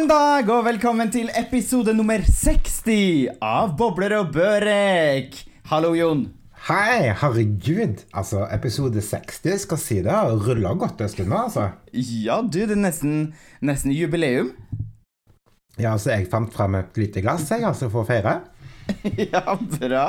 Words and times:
God 0.00 0.08
dag 0.08 0.48
og 0.48 0.62
velkommen 0.64 1.10
til 1.12 1.26
episode 1.36 1.92
nummer 1.92 2.22
60 2.24 2.86
av 3.44 3.74
Bobler 3.76 4.14
og 4.16 4.30
Børek. 4.32 5.34
Hallo, 5.68 5.90
Jon. 5.92 6.22
Hei, 6.70 7.10
herregud. 7.20 8.00
Altså, 8.16 8.46
episode 8.48 9.02
60 9.04 9.66
skal 9.66 9.82
si 9.82 9.98
det 10.00 10.14
har 10.14 10.32
rulla 10.40 10.72
godt 10.80 11.04
en 11.04 11.12
stund 11.12 11.28
nå, 11.28 11.42
altså. 11.50 11.66
Ja, 11.92 12.38
du, 12.40 12.62
det 12.62 12.78
er 12.78 12.80
nesten, 12.80 13.34
nesten 13.60 13.92
jubileum. 13.92 14.54
Ja, 15.76 15.92
altså, 15.92 16.14
jeg 16.14 16.30
fant 16.32 16.54
frem 16.56 16.80
et 16.80 16.96
lite 16.96 17.20
glass, 17.20 17.50
jeg, 17.52 17.66
altså, 17.68 17.92
for 17.92 18.06
å 18.06 18.08
feire. 18.08 18.38
ja, 19.34 19.44
bra. 19.76 20.06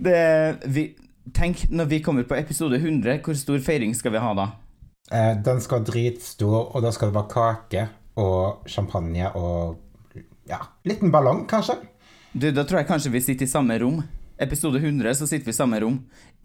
Det, 0.00 0.18
vi, 0.64 0.88
tenk, 1.36 1.66
når 1.68 1.92
vi 1.92 2.00
kommer 2.08 2.24
på 2.24 2.40
episode 2.40 2.80
100, 2.80 3.20
hvor 3.26 3.36
stor 3.36 3.60
feiring 3.68 3.92
skal 4.00 4.16
vi 4.16 4.24
ha 4.24 4.34
da? 4.46 4.52
Eh, 5.12 5.32
den 5.44 5.60
skal 5.60 5.84
dritstor, 5.84 6.70
og 6.70 6.88
da 6.88 6.96
skal 6.96 7.12
det 7.12 7.20
være 7.20 7.34
kake 7.36 7.88
og 8.18 8.66
champagne 8.68 9.30
og 9.36 9.78
ja, 10.50 10.58
liten 10.84 11.12
ballong, 11.14 11.44
kanskje. 11.50 11.76
Du, 12.32 12.48
da 12.50 12.64
tror 12.64 12.80
jeg 12.80 12.88
kanskje 12.88 13.12
vi 13.14 13.20
sitter 13.22 13.46
i 13.46 13.50
samme 13.50 13.76
rom. 13.78 14.00
Episode 14.40 14.78
100, 14.80 15.14
så 15.14 15.26
sitter 15.28 15.44
vi 15.50 15.54
i 15.54 15.58
samme 15.58 15.80
rom. 15.82 15.98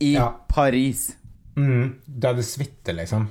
I 0.03 0.13
Ja. 0.13 0.27
Paris. 0.49 1.15
Mm, 1.57 1.95
der 2.05 2.33
det 2.35 2.43
suiter, 2.45 2.93
liksom. 2.93 3.27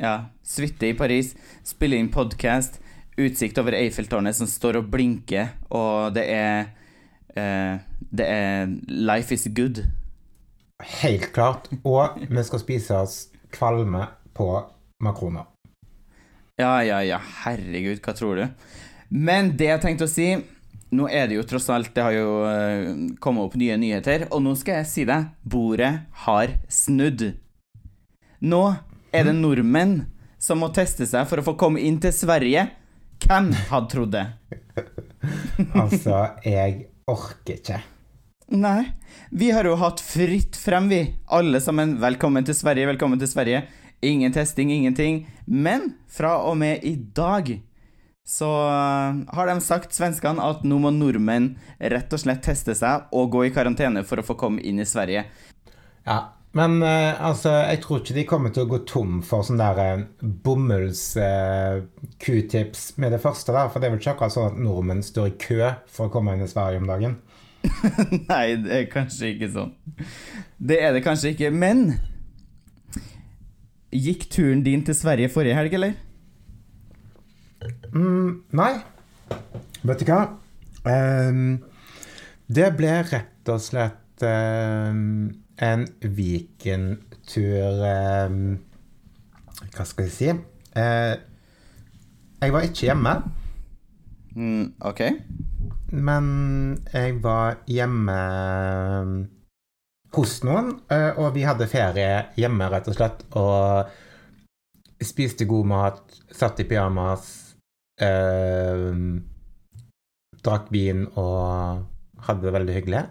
Ja. 0.00 0.30
Suite 0.42 0.88
i 0.88 0.94
Paris. 0.94 1.34
Spille 1.64 1.96
inn 2.00 2.08
podkast. 2.10 2.80
Utsikt 3.20 3.58
over 3.60 3.76
Eiffeltårnet 3.76 4.34
som 4.38 4.46
står 4.48 4.78
og 4.80 4.86
blinker, 4.90 5.50
og 5.70 6.14
det 6.14 6.24
er 6.32 6.70
uh, 7.36 7.78
Det 8.10 8.26
er 8.26 8.70
Life 8.88 9.34
is 9.34 9.44
good. 9.54 9.82
Helt 11.02 11.32
klart. 11.34 11.68
Og 11.84 12.16
vi 12.30 12.42
skal 12.48 12.62
spise 12.62 12.96
oss 12.96 13.18
kvalme 13.52 14.06
på 14.34 14.46
makroner. 15.04 15.44
Ja, 16.60 16.84
ja, 16.84 17.00
ja. 17.04 17.18
Herregud, 17.44 18.02
hva 18.04 18.12
tror 18.16 18.36
du? 18.36 18.46
Men 19.08 19.54
det 19.56 19.70
jeg 19.70 19.82
tenkte 19.82 20.06
å 20.06 20.10
si 20.10 20.26
Nå 20.94 21.06
er 21.10 21.28
det 21.30 21.36
jo 21.38 21.44
tross 21.46 21.68
alt 21.70 21.92
Det 21.94 22.02
har 22.02 22.14
jo 22.14 22.30
eh, 22.46 22.88
kommet 23.22 23.46
opp 23.46 23.56
nye 23.58 23.76
nyheter, 23.78 24.26
og 24.34 24.42
nå 24.42 24.56
skal 24.58 24.80
jeg 24.80 24.88
si 24.90 25.04
deg 25.06 25.28
bordet 25.46 25.92
har 26.26 26.56
snudd. 26.70 27.28
Nå 28.42 28.62
er 29.14 29.28
det 29.28 29.36
nordmenn 29.38 30.00
som 30.40 30.60
må 30.62 30.70
teste 30.74 31.06
seg 31.06 31.28
for 31.30 31.40
å 31.40 31.46
få 31.46 31.54
komme 31.60 31.82
inn 31.84 32.00
til 32.02 32.14
Sverige. 32.14 32.66
Hvem 33.22 33.52
hadde 33.70 33.92
trodd 33.94 34.14
det? 34.16 34.26
Altså, 35.76 36.16
jeg 36.40 36.86
orker 37.10 37.58
ikke. 37.58 37.80
Nei. 38.56 38.94
Vi 39.30 39.50
har 39.52 39.68
jo 39.68 39.74
hatt 39.78 40.00
fritt 40.02 40.56
frem, 40.58 40.88
vi. 40.88 41.02
Alle 41.28 41.60
sammen. 41.62 41.98
Velkommen 42.00 42.46
til 42.48 42.56
Sverige, 42.56 42.88
velkommen 42.88 43.20
til 43.20 43.28
Sverige. 43.30 43.60
Ingen 44.00 44.32
testing, 44.32 44.72
ingenting. 44.72 45.26
Men 45.44 45.94
fra 46.08 46.38
og 46.48 46.56
med 46.60 46.84
i 46.84 46.94
dag 46.96 47.60
så 48.26 48.48
øh, 48.48 49.22
har 49.34 49.48
de 49.50 49.60
sagt, 49.60 49.94
svenskene, 49.96 50.42
at 50.44 50.62
nå 50.64 50.78
må 50.78 50.92
nordmenn 50.94 51.54
rett 51.92 52.12
og 52.14 52.22
slett 52.22 52.44
teste 52.46 52.76
seg 52.78 53.10
og 53.16 53.32
gå 53.34 53.48
i 53.48 53.54
karantene 53.54 54.04
for 54.06 54.22
å 54.22 54.26
få 54.26 54.36
komme 54.38 54.62
inn 54.62 54.78
i 54.80 54.86
Sverige. 54.88 55.24
Ja, 56.06 56.20
men 56.52 56.82
eh, 56.82 57.14
altså, 57.22 57.52
jeg 57.68 57.78
tror 57.84 58.00
ikke 58.00 58.14
de 58.16 58.26
kommer 58.26 58.54
til 58.54 58.64
å 58.64 58.70
gå 58.70 58.80
tom 58.88 59.20
for 59.26 59.46
sånn 59.46 59.60
der 59.60 59.78
eh, 59.84 60.00
bomulls 60.46 61.04
eh, 61.20 61.84
q-tips 62.22 62.96
med 62.98 63.14
det 63.14 63.20
første 63.22 63.54
der, 63.54 63.70
for 63.70 63.78
det 63.78 63.86
er 63.86 63.94
vel 63.94 64.02
ikke 64.02 64.16
akkurat 64.16 64.34
sånn 64.34 64.48
at 64.50 64.58
nordmenn 64.58 65.04
står 65.06 65.30
i 65.30 65.36
kø 65.38 65.60
for 65.86 66.08
å 66.08 66.14
komme 66.14 66.34
inn 66.34 66.42
i 66.42 66.50
Sverige 66.50 66.82
om 66.82 66.90
dagen. 66.90 67.18
Nei, 68.32 68.44
det 68.64 68.74
er 68.80 68.88
kanskje 68.90 69.34
ikke 69.36 69.50
sånn. 69.54 69.74
Det 70.58 70.80
er 70.82 70.96
det 70.96 71.04
kanskje 71.06 71.34
ikke. 71.36 71.52
Men 71.54 71.92
Gikk 73.90 74.28
turen 74.30 74.62
din 74.62 74.84
til 74.86 74.94
Sverige 74.94 75.28
forrige 75.28 75.56
helg, 75.58 75.74
eller? 75.74 75.92
Mm, 77.92 78.42
nei, 78.54 78.72
vet 79.82 80.00
du 80.00 80.12
hva? 80.12 80.20
Um, 80.86 81.58
det 82.46 82.68
ble 82.78 82.92
rett 83.10 83.50
og 83.50 83.58
slett 83.60 84.22
um, 84.22 85.26
en 85.60 85.82
Viken-tur 86.00 87.82
um, 87.90 88.38
Hva 89.74 89.88
skal 89.90 90.06
jeg 90.06 90.14
si? 90.14 90.30
Uh, 90.78 91.18
jeg 92.40 92.54
var 92.54 92.64
ikke 92.64 92.86
hjemme. 92.86 93.16
Mm, 94.38 94.72
ok. 94.80 95.02
Men 95.90 96.30
jeg 96.94 97.18
var 97.26 97.58
hjemme 97.66 98.18
um, 99.02 99.14
hos 100.16 100.40
noen, 100.46 100.72
eh, 100.90 101.12
og 101.18 101.34
vi 101.36 101.44
hadde 101.46 101.68
ferie 101.70 102.24
hjemme, 102.38 102.68
rett 102.72 102.88
og 102.90 102.96
slett. 102.96 103.22
Og 103.38 105.04
spiste 105.04 105.46
god 105.48 105.68
mat, 105.70 106.18
satt 106.34 106.60
i 106.60 106.66
pyjamas, 106.68 107.54
eh, 108.00 108.90
drakk 110.40 110.70
vin 110.72 111.06
og 111.14 111.86
hadde 112.26 112.46
det 112.46 112.54
veldig 112.56 112.76
hyggelig. 112.78 113.04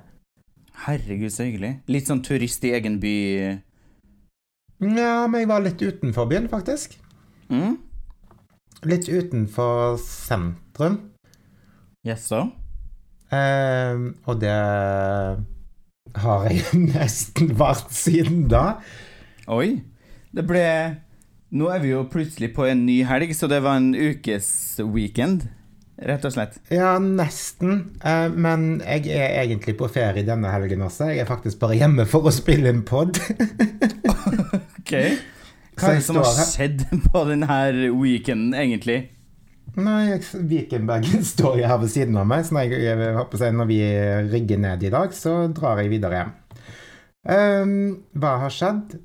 Herregud, 0.86 1.32
så 1.34 1.44
hyggelig. 1.48 1.74
Litt 1.92 2.08
sånn 2.08 2.24
turist 2.24 2.64
i 2.64 2.74
egen 2.78 3.00
by. 3.04 3.16
Ja, 4.80 5.28
men 5.28 5.42
jeg 5.42 5.50
var 5.52 5.64
litt 5.66 5.82
utenfor 5.82 6.30
byen, 6.30 6.48
faktisk. 6.52 6.96
Mm? 7.52 7.76
Litt 8.88 9.10
utenfor 9.12 9.98
sentrum. 10.00 11.12
Jaså? 12.08 12.46
Eh, 13.36 14.00
og 14.26 14.40
det 14.40 14.56
har 16.18 16.50
jeg 16.50 16.64
nesten 16.96 17.54
vært 17.60 17.94
siden 17.96 18.48
da. 18.52 18.80
Oi. 19.50 19.82
Det 20.30 20.44
ble 20.46 20.66
Nå 21.50 21.66
er 21.74 21.80
vi 21.82 21.90
jo 21.90 22.04
plutselig 22.06 22.52
på 22.54 22.68
en 22.70 22.84
ny 22.86 23.00
helg, 23.10 23.32
så 23.34 23.48
det 23.50 23.64
var 23.66 23.80
en 23.80 23.96
ukes 23.98 24.50
weekend, 24.94 25.48
rett 25.98 26.28
og 26.30 26.36
slett. 26.36 26.60
Ja, 26.70 26.92
nesten. 27.02 27.96
Eh, 28.06 28.28
men 28.30 28.84
jeg 28.84 29.10
er 29.18 29.40
egentlig 29.42 29.74
på 29.80 29.90
ferie 29.90 30.22
denne 30.28 30.52
helgen 30.54 30.86
også. 30.86 31.08
Jeg 31.10 31.24
er 31.24 31.30
faktisk 31.32 31.58
bare 31.64 31.80
hjemme 31.80 32.06
for 32.06 32.30
å 32.30 32.36
spille 32.36 32.70
en 32.70 32.86
pod. 32.86 33.18
Ok. 34.80 34.94
Hva 35.78 35.90
er 35.92 36.00
det 36.00 36.06
som 36.06 36.18
har 36.18 36.38
skjedd 36.50 36.80
på 37.12 37.22
denne 37.30 37.58
weekenden, 37.94 38.56
egentlig? 38.58 38.96
Nei, 39.78 40.18
Vikenbergen 40.50 41.24
står 41.34 41.60
jo 41.62 41.68
her 41.70 41.78
ved 41.82 41.92
siden 41.94 42.18
av 42.18 42.28
meg, 42.30 42.46
så 42.48 42.58
når, 42.58 42.74
jeg, 42.82 43.54
når 43.54 43.70
vi 43.70 43.80
rigger 44.32 44.62
ned 44.62 44.84
i 44.88 44.92
dag, 44.94 45.14
så 45.14 45.36
drar 45.54 45.84
jeg 45.84 45.92
videre. 45.94 46.24
Ehm, 47.30 48.06
hva 48.18 48.38
har 48.46 48.54
skjedd? 48.54 48.96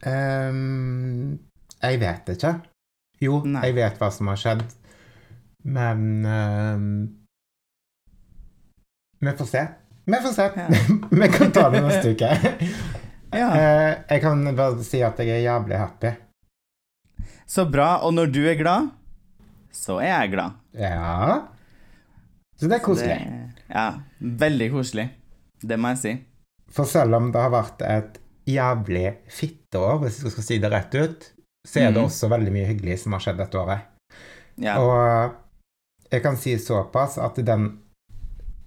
Um, 0.00 1.36
jeg 1.82 2.00
vet 2.00 2.30
ikke. 2.34 2.54
Jo, 3.20 3.42
Nei. 3.44 3.66
jeg 3.68 3.76
vet 3.76 3.98
hva 4.00 4.08
som 4.14 4.30
har 4.32 4.38
skjedd, 4.40 4.62
men 5.68 6.06
um, 6.24 6.86
Vi 9.20 9.34
får 9.36 9.50
se. 9.50 9.66
Vi 10.08 10.20
får 10.24 10.32
se. 10.32 10.46
Ja. 10.56 10.68
vi 11.20 11.28
kan 11.34 11.52
ta 11.52 11.66
det 11.72 11.82
neste 11.84 12.10
uke. 12.14 12.30
Ja. 13.36 13.50
uh, 13.52 13.92
jeg 14.08 14.22
kan 14.24 14.46
bare 14.56 14.86
si 14.86 15.02
at 15.04 15.20
jeg 15.20 15.36
er 15.36 15.44
jævlig 15.44 15.76
happy. 15.76 16.14
Så 17.44 17.66
bra. 17.68 17.98
Og 18.06 18.14
når 18.16 18.32
du 18.32 18.40
er 18.48 18.56
glad, 18.56 18.88
så 19.72 20.00
er 20.02 20.06
jeg 20.24 20.30
glad. 20.34 20.52
Ja. 20.74 21.40
Så 22.60 22.68
det 22.68 22.76
er 22.80 22.84
koselig. 22.84 23.18
Det, 23.18 23.50
ja, 23.72 23.86
veldig 24.20 24.70
koselig. 24.72 25.08
Det 25.62 25.78
må 25.80 25.88
jeg 25.94 25.98
si. 26.02 26.12
For 26.70 26.84
selv 26.88 27.14
om 27.16 27.30
det 27.32 27.40
har 27.40 27.50
vært 27.54 27.82
et 27.82 28.18
jævlig 28.50 29.14
fitteår, 29.30 29.98
hvis 30.04 30.20
du 30.24 30.30
skal 30.30 30.42
si 30.46 30.58
det 30.62 30.70
rett 30.72 30.94
ut, 30.94 31.32
så 31.66 31.80
er 31.80 31.90
det 31.92 32.00
Mhm. 32.00 32.04
også 32.08 32.28
veldig 32.30 32.52
mye 32.52 32.66
hyggelig 32.66 32.98
som 33.02 33.12
har 33.12 33.20
skjedd 33.20 33.36
dette 33.38 33.58
året. 33.58 33.78
Ja. 34.56 34.78
Og 34.80 35.30
jeg 36.12 36.22
kan 36.22 36.36
si 36.36 36.56
såpass 36.58 37.18
at 37.18 37.34
den 37.44 37.78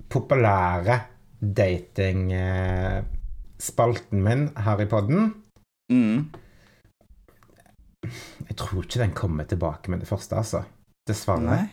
populære 0.10 1.00
dating-spalten 1.42 4.24
min 4.24 4.50
her 4.58 4.82
i 4.82 4.86
podden 4.86 5.34
Mm. 5.92 6.26
Jeg 8.48 8.56
tror 8.58 8.82
ikke 8.84 9.00
den 9.00 9.12
kommer 9.14 9.44
tilbake 9.48 9.90
med 9.92 10.00
det 10.00 10.08
første, 10.08 10.36
altså. 10.36 10.64
Dessverre. 11.08 11.44
Nei. 11.44 11.64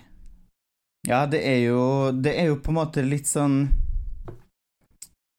Ja, 1.09 1.25
det 1.27 1.41
er 1.49 1.63
jo 1.65 2.11
Det 2.13 2.35
er 2.37 2.51
jo 2.51 2.59
på 2.61 2.75
en 2.75 2.77
måte 2.77 3.01
litt 3.01 3.29
sånn 3.31 3.71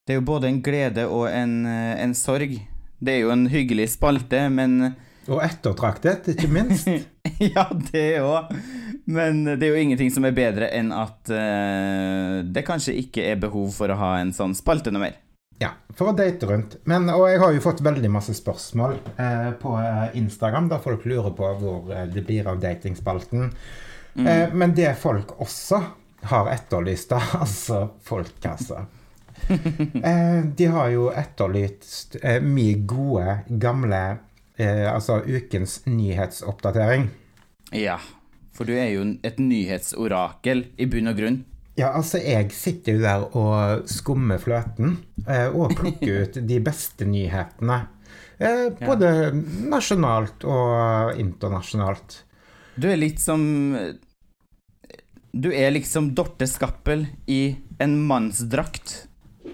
Det 0.07 0.15
er 0.15 0.17
jo 0.17 0.25
både 0.25 0.49
en 0.49 0.61
glede 0.65 1.05
og 1.05 1.27
en, 1.29 1.65
eh, 1.69 1.99
en 2.01 2.15
sorg. 2.17 2.55
Det 3.01 3.13
er 3.13 3.19
jo 3.25 3.33
en 3.33 3.45
hyggelig 3.51 3.91
spalte, 3.93 4.47
men 4.49 4.95
Og 5.27 5.41
ettertraktet, 5.45 6.33
ikke 6.33 6.49
minst. 6.49 6.89
Ja, 7.53 7.67
det 7.91 8.21
òg. 8.21 8.49
Men 9.05 9.43
det 9.45 9.65
er 9.65 9.75
jo 9.75 9.81
ingenting 9.81 10.11
som 10.13 10.25
er 10.25 10.33
bedre 10.35 10.67
enn 10.73 10.91
at 10.93 11.29
uh, 11.29 12.41
det 12.45 12.63
kanskje 12.65 12.97
ikke 13.01 13.23
er 13.31 13.39
behov 13.41 13.71
for 13.73 13.89
å 13.89 13.97
ha 13.97 14.11
en 14.19 14.33
sånn 14.33 14.53
spalte 14.57 14.93
noe 14.93 15.05
mer. 15.05 15.15
Ja, 15.61 15.75
for 15.93 16.09
å 16.09 16.15
date 16.17 16.47
rundt. 16.49 16.79
Men, 16.89 17.05
og 17.13 17.27
jeg 17.29 17.41
har 17.43 17.53
jo 17.53 17.61
fått 17.61 17.83
veldig 17.85 18.09
masse 18.09 18.33
spørsmål 18.33 18.95
eh, 19.21 19.51
på 19.61 19.75
eh, 19.77 20.15
Instagram, 20.17 20.71
der 20.71 20.81
folk 20.81 21.05
lurer 21.05 21.35
på 21.37 21.51
hvor 21.59 21.91
eh, 21.93 22.07
det 22.09 22.23
blir 22.25 22.49
av 22.49 22.61
datingspalten. 22.63 23.51
Mm. 24.15 24.27
Eh, 24.27 24.55
men 24.57 24.73
det 24.75 24.95
folk 24.99 25.35
også 25.37 25.83
har 26.31 26.49
etterlyst, 26.49 27.13
da, 27.13 27.21
altså 27.43 27.83
folk, 28.05 28.33
altså 28.45 28.85
eh, 29.51 30.41
De 30.57 30.67
har 30.69 30.89
jo 30.93 31.07
etterlyst 31.17 32.17
eh, 32.21 32.41
mye 32.43 32.81
gode, 32.85 33.39
gamle 33.61 34.03
Altså 34.61 35.15
ukens 35.25 35.79
nyhetsoppdatering. 35.89 37.07
Ja, 37.73 37.95
For 38.53 38.69
du 38.69 38.75
er 38.77 38.91
jo 38.91 39.07
et 39.25 39.39
nyhetsorakel 39.41 40.67
i 40.77 40.85
bunn 40.91 41.09
og 41.09 41.17
grunn. 41.17 41.39
Ja, 41.79 41.93
altså, 41.95 42.19
jeg 42.19 42.51
sitter 42.51 42.97
jo 42.97 43.01
der 43.03 43.23
og 43.37 43.89
skummer 43.89 44.41
fløten 44.41 44.97
eh, 45.23 45.47
og 45.47 45.71
plukker 45.77 46.25
ut 46.25 46.39
de 46.47 46.59
beste 46.63 47.07
nyhetene. 47.07 47.79
Eh, 48.41 48.67
både 48.81 49.31
nasjonalt 49.71 50.43
og 50.49 51.19
internasjonalt. 51.21 52.21
Du 52.75 52.89
er 52.89 52.99
litt 52.99 53.19
som 53.21 53.41
Du 55.31 55.47
er 55.53 55.71
liksom 55.71 56.11
Dorte 56.15 56.47
Skappel 56.49 57.05
i 57.31 57.55
en 57.79 57.95
mannsdrakt. 58.07 59.05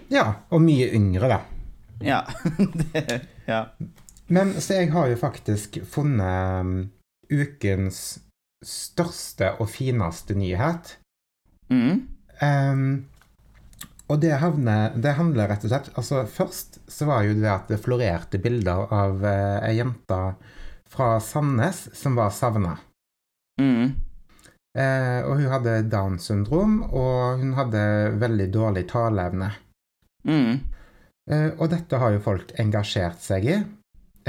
Ja, 0.10 0.48
og 0.50 0.64
mye 0.64 0.90
yngre, 0.96 1.30
da. 1.30 1.40
Ja. 2.02 2.24
det, 2.82 3.22
ja. 3.46 3.66
Men 4.28 4.56
så 4.62 4.82
jeg 4.82 4.92
har 4.92 5.12
jo 5.12 5.20
faktisk 5.20 5.78
funnet 5.88 6.64
um, 6.64 6.74
ukens 7.30 8.20
største 8.66 9.54
og 9.62 9.70
fineste 9.72 10.36
nyhet. 10.38 10.98
Mm. 11.74 12.08
Um, 12.42 13.06
og 14.08 14.22
det, 14.24 14.36
havner, 14.40 14.94
det 14.96 15.16
handler 15.18 15.50
rett 15.52 15.64
og 15.66 15.72
slett 15.72 15.88
Altså, 15.98 16.22
først 16.30 16.78
så 16.88 17.08
var 17.10 17.26
jo 17.26 17.34
det 17.36 17.50
at 17.52 17.72
det 17.72 17.80
florerte 17.84 18.40
bilder 18.40 18.86
av 18.94 19.24
uh, 19.26 19.58
ei 19.68 19.74
jente 19.80 20.20
fra 20.88 21.18
Sandnes 21.20 21.88
som 21.98 22.16
var 22.16 22.32
savna. 22.32 22.78
Mm. 23.60 23.96
Uh, 24.78 25.22
og 25.26 25.40
hun 25.42 25.50
hadde 25.52 25.76
Downs 25.90 26.30
syndrom, 26.30 26.80
og 26.86 27.42
hun 27.42 27.56
hadde 27.58 27.82
veldig 28.22 28.48
dårlig 28.54 28.86
taleevne. 28.92 29.50
Mm. 30.28 30.60
Uh, 31.28 31.50
og 31.58 31.68
dette 31.74 32.00
har 32.00 32.14
jo 32.14 32.24
folk 32.24 32.54
engasjert 32.62 33.20
seg 33.24 33.50
i, 33.50 33.58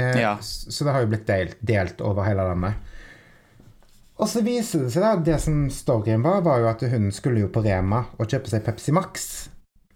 uh, 0.01 0.17
Ja. 0.19 0.33
så 0.41 0.87
det 0.87 0.95
har 0.95 1.05
jo 1.05 1.11
blitt 1.13 1.27
delt, 1.29 1.61
delt 1.61 2.01
over 2.01 2.27
hele 2.27 2.47
landet. 2.49 2.97
Og 4.19 4.27
så 4.27 4.41
viser 4.43 4.83
det 4.83 4.91
seg 4.91 5.03
da, 5.05 5.13
det 5.23 5.37
som 5.39 5.61
storyen 5.71 6.23
var, 6.25 6.41
var 6.43 6.59
jo 6.59 6.67
at 6.71 6.81
hun 6.91 7.07
skulle 7.15 7.39
jo 7.45 7.51
på 7.53 7.61
Rema 7.63 8.01
og 8.19 8.27
kjøpe 8.27 8.51
seg 8.51 8.65
Pepsi 8.65 8.91
Max. 8.95 9.27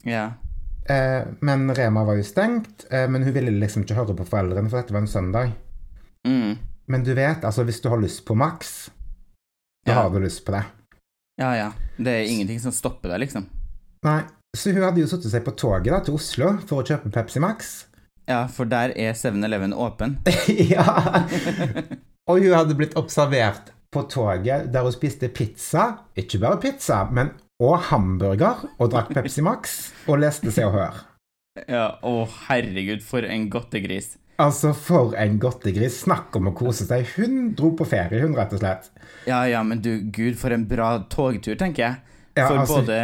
Ja. 0.08 0.30
Eh, 0.88 1.26
men 1.44 1.66
Rema 1.76 2.06
var 2.08 2.16
jo 2.20 2.24
stengt, 2.28 2.86
eh, 2.90 3.04
men 3.12 3.24
hun 3.28 3.36
ville 3.36 3.52
liksom 3.60 3.84
ikke 3.84 3.98
høre 4.00 4.16
på 4.16 4.28
foreldrene, 4.30 4.72
for 4.72 4.80
dette 4.80 4.96
var 4.96 5.04
en 5.04 5.12
søndag. 5.12 5.52
Mm. 6.28 6.56
Men 6.88 7.04
du 7.04 7.12
vet, 7.16 7.44
altså 7.44 7.66
hvis 7.68 7.82
du 7.84 7.90
har 7.92 8.00
lyst 8.00 8.24
på 8.28 8.36
Max, 8.36 8.90
da 9.86 9.92
Ja. 9.92 10.02
har 10.04 10.10
du 10.16 10.20
lyst 10.24 10.46
på 10.46 10.56
det. 10.56 10.64
Ja, 11.42 11.52
ja. 11.56 11.70
Det 11.98 12.08
er 12.08 12.24
ingenting 12.32 12.60
som 12.64 12.72
stopper 12.72 13.10
deg, 13.12 13.26
liksom. 13.28 13.50
Nei, 14.08 14.22
så 14.56 14.72
hun 14.72 14.84
hadde 14.84 15.02
jo 15.04 15.08
satt 15.08 15.24
seg 15.28 15.44
på 15.44 15.52
toget 15.60 15.92
da, 15.92 16.00
til 16.00 16.16
Oslo 16.16 16.54
for 16.64 16.80
å 16.80 16.88
kjøpe 16.88 17.12
Pepsi 17.12 17.40
Max. 17.44 17.88
Ja, 18.30 18.46
for 18.48 18.64
der 18.72 18.94
er 18.96 19.12
7-Eleven 19.20 19.74
åpen. 19.76 20.20
ja! 20.74 21.26
Og 22.30 22.40
hun 22.40 22.54
hadde 22.56 22.76
blitt 22.80 22.96
observert 22.96 23.73
på 23.94 24.04
toget 24.12 24.70
der 24.74 24.86
hun 24.86 24.96
spiste 24.96 25.30
pizza. 25.34 25.88
Ikke 26.20 26.42
bare 26.42 26.60
pizza, 26.62 27.04
men 27.12 27.32
og 27.64 27.78
hamburger, 27.90 28.66
og 28.82 28.92
drakk 28.92 29.14
Pepsi 29.16 29.44
Max 29.46 29.78
og 30.10 30.20
leste 30.24 30.52
Se 30.52 30.66
og 30.68 30.74
Hør. 30.76 31.00
Ja, 31.70 31.86
å 32.02 32.26
herregud, 32.48 33.04
for 33.06 33.24
en 33.30 33.46
godtegris. 33.54 34.16
Altså, 34.42 34.72
for 34.74 35.14
en 35.22 35.38
godtegris. 35.40 36.00
Snakk 36.08 36.34
om 36.40 36.50
å 36.50 36.56
kose 36.58 36.88
seg. 36.90 37.06
Hun 37.16 37.52
dro 37.58 37.70
på 37.78 37.86
ferie, 37.88 38.24
hun, 38.24 38.34
rett 38.38 38.56
og 38.58 38.64
slett. 38.64 38.90
Ja, 39.30 39.44
ja, 39.48 39.62
men 39.64 39.84
du, 39.86 39.92
gud, 40.12 40.34
for 40.42 40.56
en 40.56 40.66
bra 40.68 40.96
togtur, 41.14 41.54
tenker 41.60 41.86
jeg. 41.86 42.00
Ja, 42.34 42.48
For 42.48 42.64
altså- 42.64 42.82
både, 42.82 42.98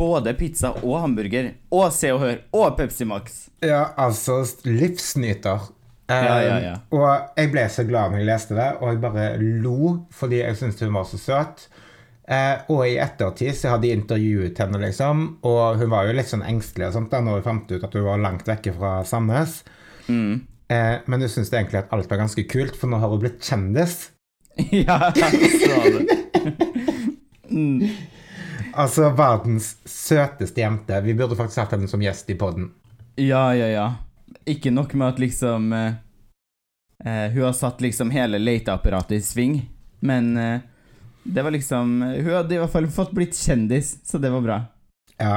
både 0.00 0.34
pizza 0.34 0.72
og 0.80 1.00
hamburger, 1.04 1.52
og 1.70 1.92
Se 1.92 2.10
og 2.14 2.20
Hør, 2.24 2.38
og 2.56 2.78
Pepsi 2.78 3.04
Max. 3.04 3.50
Ja, 3.62 3.90
altså 3.96 4.40
Livsnyter. 4.64 5.68
Ja, 6.06 6.36
ja, 6.38 6.58
ja. 6.62 6.74
Og 6.94 7.06
jeg 7.34 7.50
ble 7.50 7.64
så 7.72 7.82
glad 7.86 8.12
når 8.12 8.22
jeg 8.22 8.28
leste 8.28 8.56
det, 8.58 8.68
og 8.78 8.92
jeg 8.92 9.02
bare 9.02 9.26
lo 9.40 9.92
fordi 10.14 10.40
jeg 10.42 10.58
syntes 10.58 10.84
hun 10.86 10.94
var 10.94 11.08
så 11.10 11.18
søt. 11.18 11.66
Eh, 12.26 12.66
og 12.74 12.82
i 12.88 12.96
ettertid 12.98 13.54
så 13.54 13.74
hadde 13.74 13.86
jeg 13.86 14.00
intervjuet 14.00 14.58
henne, 14.58 14.80
liksom, 14.82 15.26
og 15.46 15.78
hun 15.78 15.90
var 15.92 16.08
jo 16.08 16.16
litt 16.16 16.30
sånn 16.30 16.42
engstelig 16.46 16.88
og 16.88 16.96
sånt 16.96 17.12
da 17.12 17.20
når 17.22 17.38
hun 17.38 17.44
fant 17.44 17.70
ut 17.70 17.86
at 17.86 17.94
hun 17.94 18.06
var 18.06 18.22
langt 18.22 18.48
vekke 18.50 18.74
fra 18.74 18.96
Sandnes. 19.06 19.60
Mm. 20.10 20.40
Eh, 20.66 20.96
men 21.06 21.22
hun 21.22 21.30
syntes 21.30 21.52
egentlig 21.54 21.84
at 21.84 21.94
alt 21.94 22.10
var 22.10 22.22
ganske 22.24 22.46
kult, 22.50 22.74
for 22.78 22.90
nå 22.90 22.98
har 23.02 23.14
hun 23.14 23.22
blitt 23.22 23.42
kjendis. 23.46 24.10
ja, 24.86 25.12
så 25.14 25.80
det. 25.94 26.20
Mm. 27.46 27.82
Altså 28.76 29.10
verdens 29.16 29.76
søteste 29.86 30.60
jente. 30.60 30.98
Vi 31.04 31.14
burde 31.14 31.38
faktisk 31.38 31.62
hatt 31.62 31.76
henne 31.76 31.88
som 31.88 32.02
gjest 32.02 32.30
i 32.32 32.36
poden. 32.38 32.72
Ja, 33.16 33.48
ja, 33.56 33.68
ja. 33.70 33.86
Ikke 34.46 34.70
nok 34.70 34.94
med 34.94 35.08
at 35.08 35.18
liksom 35.18 35.72
eh, 35.72 35.92
eh, 37.04 37.30
Hun 37.32 37.42
har 37.42 37.52
satt 37.52 37.80
liksom 37.80 38.10
hele 38.10 38.38
leteapparatet 38.38 39.18
i 39.18 39.20
sving, 39.22 39.60
men 40.00 40.36
eh, 40.36 40.60
det 41.22 41.42
var 41.42 41.50
liksom 41.50 42.02
Hun 42.02 42.32
hadde 42.34 42.54
i 42.54 42.58
hvert 42.58 42.72
fall 42.72 42.88
fått 42.90 43.12
blitt 43.12 43.36
kjendis, 43.36 43.96
så 44.06 44.18
det 44.18 44.30
var 44.30 44.40
bra. 44.40 44.62
Ja. 45.16 45.36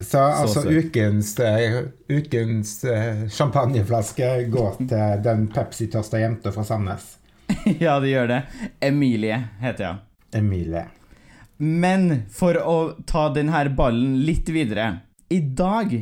Så 0.00 0.18
altså 0.20 0.62
søt. 0.62 0.72
ukens, 0.72 1.38
uh, 1.40 1.86
ukens 2.08 2.84
uh, 2.84 3.28
champagneflaske 3.32 4.26
går 4.52 4.74
til 4.82 5.22
den 5.24 5.46
Pepsi-tørsta 5.48 6.20
jenta 6.20 6.52
fra 6.52 6.64
Sandnes. 6.68 7.06
ja, 7.80 7.96
det 8.00 8.10
gjør 8.10 8.28
det. 8.28 8.42
Emilie 8.84 9.38
heter 9.62 9.88
hun. 9.88 10.02
Emilie. 10.36 10.84
Men 11.56 12.26
for 12.28 12.58
å 12.60 12.76
ta 13.08 13.30
denne 13.32 13.62
ballen 13.72 14.18
litt 14.28 14.48
videre 14.52 14.90
I 15.32 15.38
dag 15.40 15.94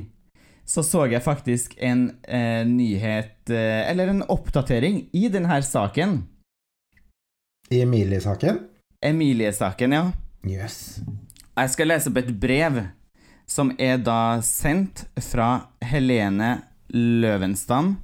så 0.64 0.82
så 0.82 1.04
jeg 1.12 1.22
faktisk 1.24 1.76
en 1.78 2.06
eh, 2.24 2.64
nyhet, 2.66 3.50
eh, 3.50 3.90
eller 3.90 4.12
en 4.12 4.24
oppdatering, 4.32 5.08
i 5.12 5.28
denne 5.28 5.60
saken. 5.62 6.22
I 7.70 7.82
Emilie-saken? 7.84 8.60
Emilie-saken, 9.04 9.92
ja. 9.92 10.04
Yes. 10.44 11.00
Jeg 11.54 11.70
skal 11.72 11.88
lese 11.88 12.10
opp 12.10 12.20
et 12.20 12.32
brev 12.40 12.80
som 13.48 13.72
er 13.78 14.00
da 14.00 14.40
sendt 14.44 15.04
fra 15.20 15.68
Helene 15.84 16.56
Løvenstam 16.94 17.94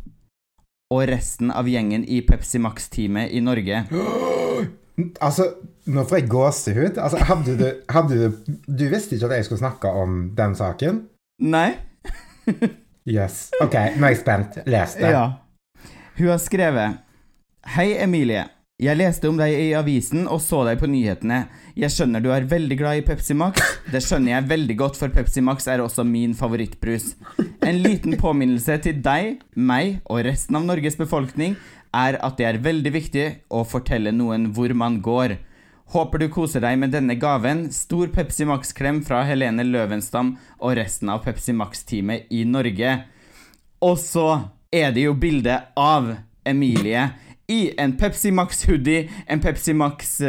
og 0.90 1.04
resten 1.08 1.52
av 1.54 1.68
gjengen 1.70 2.04
i 2.04 2.20
Pepsi 2.26 2.60
Max-teamet 2.62 3.32
i 3.32 3.42
Norge. 3.44 3.84
Altså, 5.24 5.46
nå 5.88 6.02
får 6.04 6.18
jeg 6.18 6.28
gåsehud. 6.28 6.98
Altså, 7.00 7.22
hadde 7.24 7.54
du, 7.56 7.62
hadde 7.88 8.16
du 8.18 8.56
Du 8.68 8.82
visste 8.92 9.14
ikke 9.16 9.30
at 9.30 9.38
jeg 9.38 9.46
skulle 9.46 9.62
snakke 9.62 9.88
om 9.96 10.18
den 10.36 10.52
saken? 10.58 10.98
Nei? 11.40 11.70
Jøss. 13.16 13.48
Ok, 13.62 13.76
nå 13.96 14.06
er 14.06 14.14
jeg 14.14 14.22
spent. 14.22 14.58
Les 14.70 14.96
det. 15.00 15.12
Ja. 15.14 15.26
Hun 16.18 16.32
har 16.32 16.40
skrevet 16.42 17.00
Hei, 17.76 17.92
Emilie. 18.00 18.46
Jeg 18.80 18.96
leste 18.96 19.28
om 19.28 19.36
deg 19.36 19.52
i 19.52 19.72
avisen 19.76 20.22
og 20.24 20.38
så 20.40 20.62
deg 20.64 20.78
på 20.80 20.88
nyhetene. 20.88 21.42
Jeg 21.76 21.92
skjønner 21.92 22.22
du 22.24 22.30
er 22.32 22.46
veldig 22.48 22.78
glad 22.80 23.00
i 23.00 23.02
Pepsi 23.04 23.36
Max. 23.36 23.60
Det 23.92 24.00
skjønner 24.00 24.32
jeg 24.32 24.48
veldig 24.48 24.76
godt, 24.80 24.96
for 24.96 25.12
Pepsi 25.12 25.42
Max 25.44 25.68
er 25.68 25.82
også 25.84 26.06
min 26.08 26.32
favorittbrus. 26.36 27.10
En 27.60 27.82
liten 27.84 28.16
påminnelse 28.20 28.78
til 28.86 29.02
deg, 29.04 29.42
meg 29.52 29.98
og 30.08 30.22
resten 30.24 30.56
av 30.56 30.64
Norges 30.64 30.96
befolkning 30.96 31.58
er 31.92 32.16
at 32.24 32.40
det 32.40 32.48
er 32.48 32.62
veldig 32.64 32.94
viktig 32.94 33.26
å 33.52 33.66
fortelle 33.68 34.14
noen 34.16 34.48
hvor 34.56 34.72
man 34.72 34.96
går. 35.04 35.36
Håper 35.90 36.18
du 36.22 36.28
koser 36.30 36.62
deg 36.62 36.78
med 36.78 36.92
denne 36.94 37.16
gaven. 37.18 37.64
Stor 37.74 38.06
Pepsi 38.14 38.44
Max-klem 38.46 39.02
fra 39.02 39.24
Helene 39.26 39.64
Løvenstam 39.66 40.36
og 40.60 40.76
resten 40.78 41.10
av 41.10 41.24
Pepsi 41.24 41.50
Max-teamet 41.56 42.30
i 42.30 42.44
Norge. 42.46 42.92
Og 43.82 43.98
så 43.98 44.40
er 44.70 44.94
det 44.94 45.02
jo 45.08 45.14
bilde 45.18 45.56
av 45.74 46.14
Emilie 46.46 47.10
i 47.50 47.74
en 47.74 47.96
Pepsi 47.98 48.30
Max-hoodie, 48.30 49.10
en 49.26 49.40
Pepsi 49.42 49.74
Max-hatt, 49.74 50.22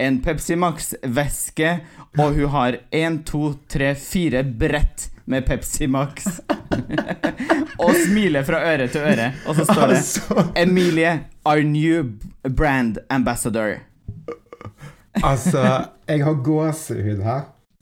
en 0.00 0.20
Pepsi 0.20 0.56
Max-veske, 0.60 1.80
og 2.20 2.34
hun 2.36 2.48
har 2.52 2.76
én, 2.92 3.24
to, 3.24 3.54
tre, 3.64 3.94
fire 3.96 4.44
brett 4.44 5.08
med 5.24 5.46
Pepsi 5.48 5.86
Max. 5.88 6.40
og 7.82 7.94
smiler 8.06 8.44
fra 8.46 8.62
øre 8.72 8.88
til 8.88 9.06
øre. 9.12 9.30
Og 9.46 9.56
så 9.58 9.64
står 9.68 9.92
det 9.92 10.00
Altså, 10.00 10.44
Emilie, 10.56 11.14
our 11.44 11.62
new 11.62 12.04
brand 12.56 12.98
ambassador. 13.10 13.80
altså, 15.14 15.86
jeg 16.08 16.24
har 16.24 16.42
gåsehud 16.44 17.22
her. 17.22 17.40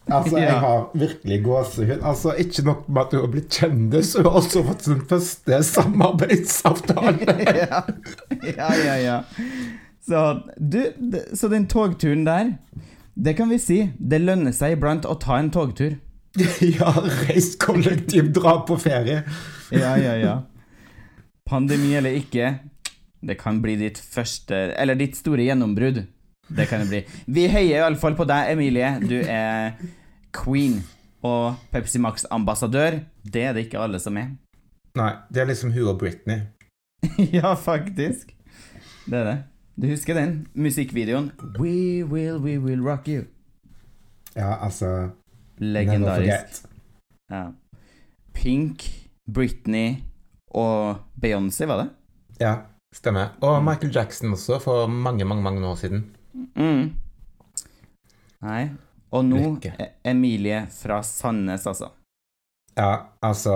Altså, 0.09 0.39
jeg 0.39 0.61
har 0.61 0.91
virkelig 0.95 1.45
gåsehud. 1.45 2.01
Altså, 2.03 2.33
ikke 2.33 2.65
nok 2.65 2.89
med 2.89 3.03
at 3.03 3.13
du 3.13 3.21
har 3.21 3.33
blitt 3.33 3.53
kjendis, 3.53 4.15
hun 4.17 4.25
har 4.25 4.39
også 4.41 4.63
fått 4.65 4.87
sin 4.89 5.03
første 5.09 5.63
samarbeidsavtale. 5.63 7.19
ja, 7.63 7.83
ja, 8.57 8.71
ja. 8.85 8.97
ja. 9.05 9.21
Så, 10.09 10.41
du, 10.57 10.81
så 11.35 11.49
den 11.53 11.67
togturen 11.69 12.25
der, 12.27 12.55
det 13.15 13.37
kan 13.37 13.51
vi 13.51 13.59
si, 13.61 13.83
det 13.99 14.23
lønner 14.25 14.55
seg 14.57 14.79
iblant 14.79 15.05
å 15.05 15.19
ta 15.21 15.37
en 15.43 15.51
togtur. 15.53 15.99
ja, 16.79 16.93
reist 17.29 17.59
kollektivt, 17.63 18.33
dra 18.37 18.59
på 18.67 18.77
ferie. 18.81 19.23
Ja, 19.75 19.97
ja, 19.99 20.15
ja. 20.17 20.35
Pandemi 21.49 21.95
eller 21.97 22.17
ikke, 22.19 22.59
det 23.21 23.39
kan 23.41 23.63
bli 23.63 23.75
ditt 23.81 23.99
første 23.99 24.55
Eller 24.79 24.99
ditt 24.99 25.17
store 25.17 25.47
gjennombrudd. 25.47 26.03
Det 26.49 26.67
kan 26.69 26.85
det 26.85 26.89
bli. 26.89 27.01
Vi 27.27 27.47
heier 27.51 27.83
iallfall 27.83 28.17
på 28.17 28.25
deg, 28.29 28.53
Emilie. 28.55 28.93
Du 29.05 29.17
er 29.21 29.75
queen 30.33 30.79
og 31.27 31.59
Pepsi 31.73 32.01
Max-ambassadør. 32.01 33.01
Det 33.25 33.43
er 33.49 33.57
det 33.57 33.67
ikke 33.67 33.83
alle 33.83 34.01
som 34.01 34.17
er. 34.21 34.31
Nei, 34.97 35.13
det 35.33 35.43
er 35.43 35.51
liksom 35.51 35.75
hun 35.75 35.91
og 35.93 35.99
Britney. 36.01 36.47
ja, 37.39 37.53
faktisk. 37.55 38.33
Det 39.09 39.19
er 39.19 39.29
det. 39.29 39.39
Du 39.79 39.87
husker 39.91 40.17
den 40.17 40.47
musikkvideoen? 40.55 41.31
We 41.59 42.05
will, 42.05 42.41
we 42.43 42.57
will 42.59 42.81
rock 42.83 43.09
you. 43.09 43.27
Ja, 44.37 44.57
altså 44.65 45.11
Legendarisk. 45.61 46.65
Ja. 47.31 47.49
Pink, 48.35 48.85
Britney 49.35 49.97
og 50.55 50.97
Beyoncé, 51.21 51.67
var 51.67 51.83
det? 51.83 51.89
Ja, 52.41 52.55
stemmer. 52.95 53.35
Og 53.43 53.59
Michael 53.65 53.93
Jackson 53.95 54.33
også, 54.33 54.59
for 54.63 54.87
mange, 54.87 55.25
mange, 55.25 55.43
mange 55.43 55.67
år 55.67 55.75
siden. 55.81 56.05
Mm. 56.55 56.95
Nei. 58.43 58.63
Og 59.11 59.25
nå 59.25 59.37
Lykke. 59.41 59.73
E- 59.81 60.11
Emilie 60.11 60.67
fra 60.71 61.01
Sandnes, 61.03 61.67
altså. 61.67 61.89
Ja, 62.77 63.09
altså 63.23 63.55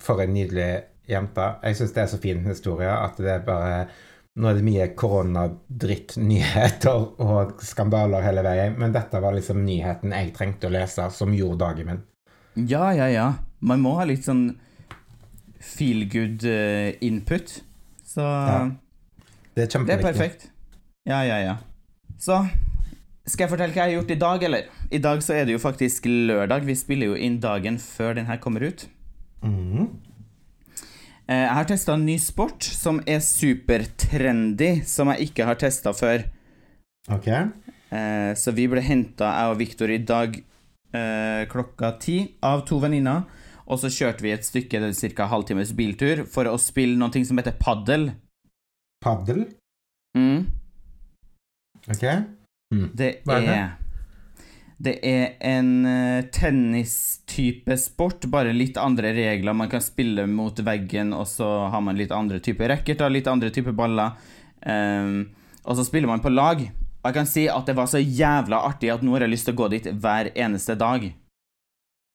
For 0.00 0.20
en 0.22 0.32
nydelig 0.34 0.82
jente. 1.10 1.48
Jeg 1.62 1.76
syns 1.76 1.92
det 1.94 2.02
er 2.02 2.06
så 2.10 2.18
fin 2.22 2.40
historie 2.46 2.88
at 2.90 3.18
det 3.20 3.30
er 3.30 3.42
bare 3.46 3.86
Nå 4.34 4.48
er 4.50 4.56
det 4.58 4.64
mye 4.66 4.88
koronadrittnyheter 4.98 7.04
og 7.28 7.60
skandaler 7.62 8.24
hele 8.26 8.42
veien, 8.46 8.74
men 8.80 8.92
dette 8.94 9.20
var 9.22 9.32
liksom 9.36 9.62
nyheten 9.66 10.10
jeg 10.14 10.32
trengte 10.34 10.66
å 10.66 10.72
lese, 10.74 11.06
som 11.14 11.34
gjorde 11.36 11.60
dagen 11.62 11.86
min. 11.90 12.00
Ja, 12.70 12.88
ja, 12.94 13.06
ja. 13.10 13.28
Man 13.64 13.80
må 13.82 13.94
ha 13.98 14.04
litt 14.06 14.24
sånn 14.26 14.56
feel 15.64 16.04
good 16.10 16.44
eh, 16.46 16.94
input. 17.06 17.60
Så 18.04 18.20
Ja, 18.22 18.70
Det 19.54 19.62
er 19.68 19.84
det 19.86 19.94
er 19.94 20.02
perfekt. 20.02 20.50
Ja, 21.06 21.22
ja, 21.26 21.38
ja. 21.38 21.56
Så 22.18 22.42
skal 23.26 23.44
jeg 23.46 23.50
fortelle 23.54 23.72
hva 23.72 23.86
jeg 23.86 23.94
har 23.94 24.00
gjort 24.00 24.10
i 24.10 24.18
dag, 24.20 24.42
eller? 24.50 24.62
I 24.90 24.98
dag 24.98 25.22
så 25.24 25.32
er 25.38 25.44
det 25.46 25.52
jo 25.54 25.58
faktisk 25.62 26.06
lørdag. 26.10 26.66
Vi 26.66 26.74
spiller 26.76 27.06
jo 27.12 27.16
inn 27.16 27.38
dagen 27.40 27.78
før 27.80 28.14
den 28.18 28.26
her 28.26 28.36
kommer 28.42 28.60
ut. 28.66 28.88
Mhm. 29.46 29.88
Eh, 31.28 31.44
Jeg 31.44 31.54
har 31.56 31.64
testa 31.64 31.94
en 31.94 32.04
ny 32.06 32.16
sport 32.20 32.62
som 32.62 33.00
er 33.08 33.20
supertrendy, 33.24 34.82
som 34.84 35.08
jeg 35.12 35.30
ikke 35.30 35.46
har 35.48 35.56
testa 35.60 35.92
før. 35.96 36.26
Ok. 37.08 37.28
Eh, 37.28 38.34
Så 38.34 38.52
vi 38.52 38.66
ble 38.68 38.80
henta, 38.84 39.30
jeg 39.32 39.52
og 39.52 39.58
Viktor, 39.58 39.90
i 39.90 39.98
dag 39.98 40.36
eh, 40.94 41.46
klokka 41.46 41.98
ti 42.00 42.34
av 42.42 42.64
to 42.66 42.78
venninner. 42.78 43.24
Og 43.66 43.78
så 43.80 43.88
kjørte 43.88 44.20
vi 44.20 44.30
et 44.34 44.44
stykke, 44.44 44.76
ca. 45.16 45.26
halvtimes 45.26 45.72
biltur, 45.72 46.26
for 46.28 46.44
å 46.44 46.58
spille 46.60 46.98
noe 46.98 47.24
som 47.24 47.38
heter 47.38 47.56
paddel. 47.58 48.10
Paddel? 49.00 49.46
Mm. 50.16 50.44
Ok. 51.88 52.02
Er 53.38 53.46
det? 53.46 53.56
er 53.56 53.83
Det 54.76 54.94
er 55.06 55.36
en 55.46 55.86
eh, 55.86 56.24
tennistype 56.34 57.76
sport, 57.78 58.26
bare 58.30 58.54
litt 58.56 58.78
andre 58.80 59.12
regler. 59.14 59.54
Man 59.54 59.70
kan 59.70 59.82
spille 59.84 60.26
mot 60.26 60.58
veggen, 60.66 61.12
og 61.14 61.28
så 61.30 61.48
har 61.70 61.84
man 61.84 61.98
litt 61.98 62.14
andre 62.14 62.40
typer 62.42 62.72
racketer, 62.74 63.12
litt 63.12 63.30
andre 63.30 63.52
typer 63.54 63.76
baller. 63.76 64.16
Um, 64.64 65.28
og 65.62 65.78
så 65.78 65.84
spiller 65.86 66.10
man 66.10 66.24
på 66.24 66.32
lag. 66.32 66.64
Og 67.04 67.10
jeg 67.10 67.16
kan 67.18 67.28
si 67.28 67.46
at 67.52 67.68
det 67.68 67.76
var 67.78 67.88
så 67.90 68.00
jævla 68.00 68.64
artig 68.66 68.90
at 68.90 69.04
nå 69.04 69.14
har 69.14 69.26
jeg 69.26 69.34
lyst 69.34 69.48
til 69.48 69.54
å 69.54 69.60
gå 69.62 69.70
dit 69.76 69.88
hver 69.92 70.32
eneste 70.32 70.76
dag. 70.80 71.06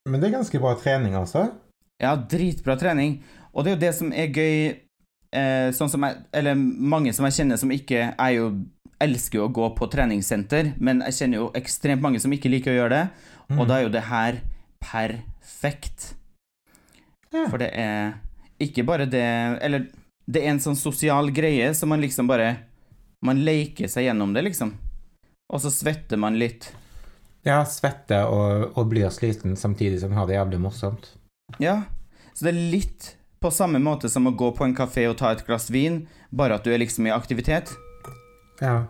Men 0.10 0.20
det 0.20 0.30
er 0.30 0.40
ganske 0.40 0.62
bra 0.62 0.74
trening, 0.80 1.16
altså. 1.16 1.52
Ja, 2.02 2.16
dritbra 2.18 2.76
trening. 2.80 3.20
Og 3.54 3.64
det 3.64 3.72
er 3.72 3.76
jo 3.76 3.84
det 3.86 3.96
som 3.98 4.12
er 4.12 4.34
gøy 4.34 4.56
eh, 5.36 5.70
Sånn 5.76 5.92
som 5.92 6.06
jeg 6.06 6.22
Eller 6.36 6.56
mange 6.58 7.14
som 7.16 7.28
jeg 7.28 7.40
kjenner 7.40 7.60
som 7.62 7.72
ikke 7.74 8.12
er 8.12 8.36
jo 8.36 8.52
elsker 9.00 9.40
jo 9.40 9.46
å 9.48 9.54
gå 9.56 9.68
på 9.78 9.88
treningssenter, 9.88 10.74
men 10.84 11.00
jeg 11.08 11.16
kjenner 11.16 11.40
jo 11.40 11.52
ekstremt 11.56 12.04
mange 12.04 12.20
som 12.20 12.34
ikke 12.36 12.50
liker 12.52 12.74
å 12.74 12.80
gjøre 12.82 12.98
det, 12.98 13.28
og 13.56 13.62
da 13.70 13.78
er 13.78 13.86
jo 13.86 13.92
det 13.94 14.02
her 14.10 14.42
perfekt. 14.84 16.10
Ja. 17.32 17.46
For 17.46 17.62
det 17.62 17.70
er 17.80 18.18
ikke 18.60 18.84
bare 18.84 19.06
det 19.08 19.24
Eller 19.64 19.86
det 20.26 20.42
er 20.42 20.52
en 20.52 20.62
sånn 20.62 20.78
sosial 20.78 21.30
greie 21.34 21.72
som 21.78 21.92
man 21.94 22.02
liksom 22.02 22.26
bare 22.30 22.56
Man 23.22 23.44
leker 23.46 23.88
seg 23.92 24.08
gjennom 24.08 24.34
det, 24.34 24.46
liksom. 24.48 24.74
Og 25.52 25.62
så 25.62 25.72
svetter 25.74 26.20
man 26.20 26.38
litt. 26.40 26.70
Ja, 27.44 27.62
svette 27.68 28.22
og, 28.32 28.78
og 28.78 28.90
blir 28.92 29.10
sliten 29.12 29.58
samtidig 29.60 30.00
som 30.00 30.14
har 30.16 30.28
det 30.30 30.38
jævlig 30.38 30.60
morsomt. 30.64 31.10
Ja, 31.60 31.82
så 32.32 32.48
det 32.48 32.54
er 32.54 32.62
litt 32.76 33.10
på 33.40 33.52
samme 33.52 33.80
måte 33.80 34.10
som 34.12 34.28
å 34.28 34.36
gå 34.36 34.52
på 34.56 34.66
en 34.66 34.76
kafé 34.76 35.06
og 35.10 35.18
ta 35.20 35.32
et 35.34 35.46
glass 35.48 35.70
vin, 35.72 36.02
bare 36.30 36.58
at 36.60 36.66
du 36.66 36.74
er 36.74 36.82
liksom 36.82 37.08
i 37.08 37.14
aktivitet. 37.16 37.72
Ja. 38.60 38.84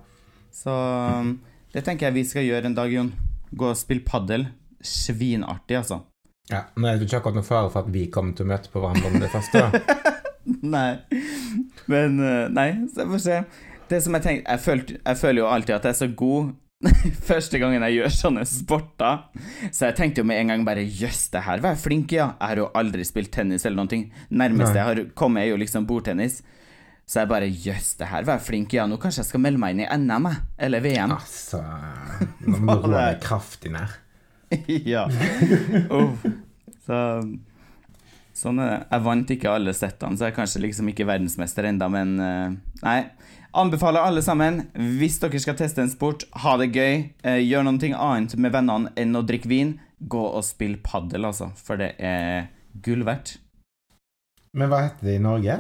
Så 0.53 0.73
um, 0.73 1.35
det 1.73 1.85
tenker 1.85 2.09
jeg 2.09 2.17
vi 2.17 2.25
skal 2.25 2.47
gjøre 2.47 2.71
en 2.71 2.77
dag, 2.77 2.93
Jon. 2.93 3.11
Gå 3.51 3.71
og 3.71 3.77
spille 3.77 4.05
padel. 4.05 4.47
Svinartig, 4.81 5.77
altså. 5.77 6.01
ja. 6.49 6.63
Men 6.75 6.93
det 6.93 6.93
er 6.95 7.07
ikke 7.09 7.19
akkurat 7.19 7.39
noe 7.41 7.47
fare 7.47 7.71
for 7.73 7.83
at 7.83 7.91
vi 7.93 8.07
kommer 8.13 8.37
til 8.37 8.47
å 8.47 8.53
møte 8.53 8.71
på 8.73 8.81
hverandre 8.81 9.11
med 9.13 9.25
det 9.27 9.33
første. 9.33 9.65
nei. 10.75 10.89
Men 11.91 12.17
uh, 12.23 12.47
Nei, 12.53 12.71
så 12.89 13.05
får 13.05 13.13
vi 13.17 13.21
se. 13.27 13.43
Det 13.89 14.01
som 14.05 14.17
jeg 14.17 14.25
tenker 14.25 14.43
jeg, 14.45 14.97
jeg 15.01 15.21
føler 15.21 15.43
jo 15.43 15.51
alltid 15.51 15.77
at 15.77 15.87
jeg 15.89 15.95
er 15.97 16.01
så 16.01 16.09
god 16.17 16.51
første 17.29 17.59
gangen 17.59 17.83
jeg 17.83 17.97
gjør 17.97 18.13
sånne 18.15 18.45
sporter. 18.47 19.25
Så 19.67 19.89
jeg 19.89 19.97
tenkte 19.97 20.21
jo 20.21 20.27
med 20.29 20.39
en 20.39 20.53
gang 20.53 20.61
bare 20.67 20.85
Jøss, 20.85 21.25
det 21.33 21.41
her 21.43 21.59
var 21.63 21.75
jeg 21.75 21.83
flink 21.83 22.13
i, 22.15 22.21
ja. 22.21 22.29
Jeg 22.37 22.53
har 22.53 22.61
jo 22.61 22.69
aldri 22.79 23.03
spilt 23.07 23.33
tennis 23.35 23.65
eller 23.67 23.81
noen 23.81 23.91
ting. 23.91 24.05
Nærmeste 24.31 24.71
Nei. 24.71 24.79
jeg 24.79 24.87
har 24.87 25.01
kommet, 25.19 25.43
er 25.43 25.51
jo 25.51 25.59
liksom 25.59 25.87
bordtennis. 25.89 26.39
Så 27.09 27.23
jeg 27.23 27.31
bare 27.31 27.49
Jøss, 27.49 27.95
det 27.99 28.07
her 28.11 28.23
var 28.27 28.39
jeg 28.39 28.47
flink 28.47 28.73
i, 28.75 28.79
ja. 28.79 28.87
Nå 28.87 28.99
kanskje 29.01 29.25
jeg 29.25 29.31
skal 29.33 29.43
melde 29.43 29.59
meg 29.59 29.75
inn 29.75 29.83
i 29.83 29.89
NM, 30.05 30.29
jeg. 30.31 30.41
Eller 30.69 30.85
VM. 30.85 31.15
Altså 31.17 31.61
Nå 32.47 32.61
må 32.63 32.77
du 32.79 32.87
roe 32.87 32.95
deg 32.95 33.21
kraftig 33.27 33.73
ned. 33.75 33.99
ja. 34.93 35.03
Uff. 35.99 36.23
Så 36.87 37.03
Sånn 38.39 38.61
er 38.63 38.69
det. 38.71 38.75
Jeg 38.93 39.03
vant 39.03 39.31
ikke 39.35 39.51
alle 39.51 39.73
settene, 39.75 40.15
så 40.15 40.29
jeg 40.29 40.31
er 40.31 40.37
kanskje 40.37 40.61
liksom 40.63 40.87
ikke 40.93 41.03
verdensmester 41.09 41.65
enda, 41.67 41.89
men 41.91 42.13
eh, 42.23 42.53
Nei. 42.85 42.99
Anbefaler 43.51 44.05
alle 44.05 44.21
sammen, 44.21 44.61
hvis 44.99 45.17
dere 45.21 45.39
skal 45.41 45.55
teste 45.57 45.81
en 45.81 45.89
sport, 45.89 46.27
ha 46.43 46.53
det 46.61 46.69
gøy, 46.75 47.09
eh, 47.25 47.39
gjør 47.41 47.65
noe 47.65 47.93
annet 47.97 48.35
med 48.37 48.53
vennene 48.53 48.91
enn 48.95 49.17
å 49.17 49.23
drikke 49.25 49.49
vin, 49.49 49.79
gå 49.99 50.21
og 50.21 50.43
spill 50.45 50.77
padel, 50.83 51.25
altså, 51.25 51.49
for 51.57 51.81
det 51.81 51.95
er 51.97 52.51
gull 52.85 53.01
verdt. 53.07 53.39
Men 54.53 54.69
hva 54.69 54.83
heter 54.85 55.09
det 55.09 55.15
i 55.17 55.23
Norge? 55.23 55.57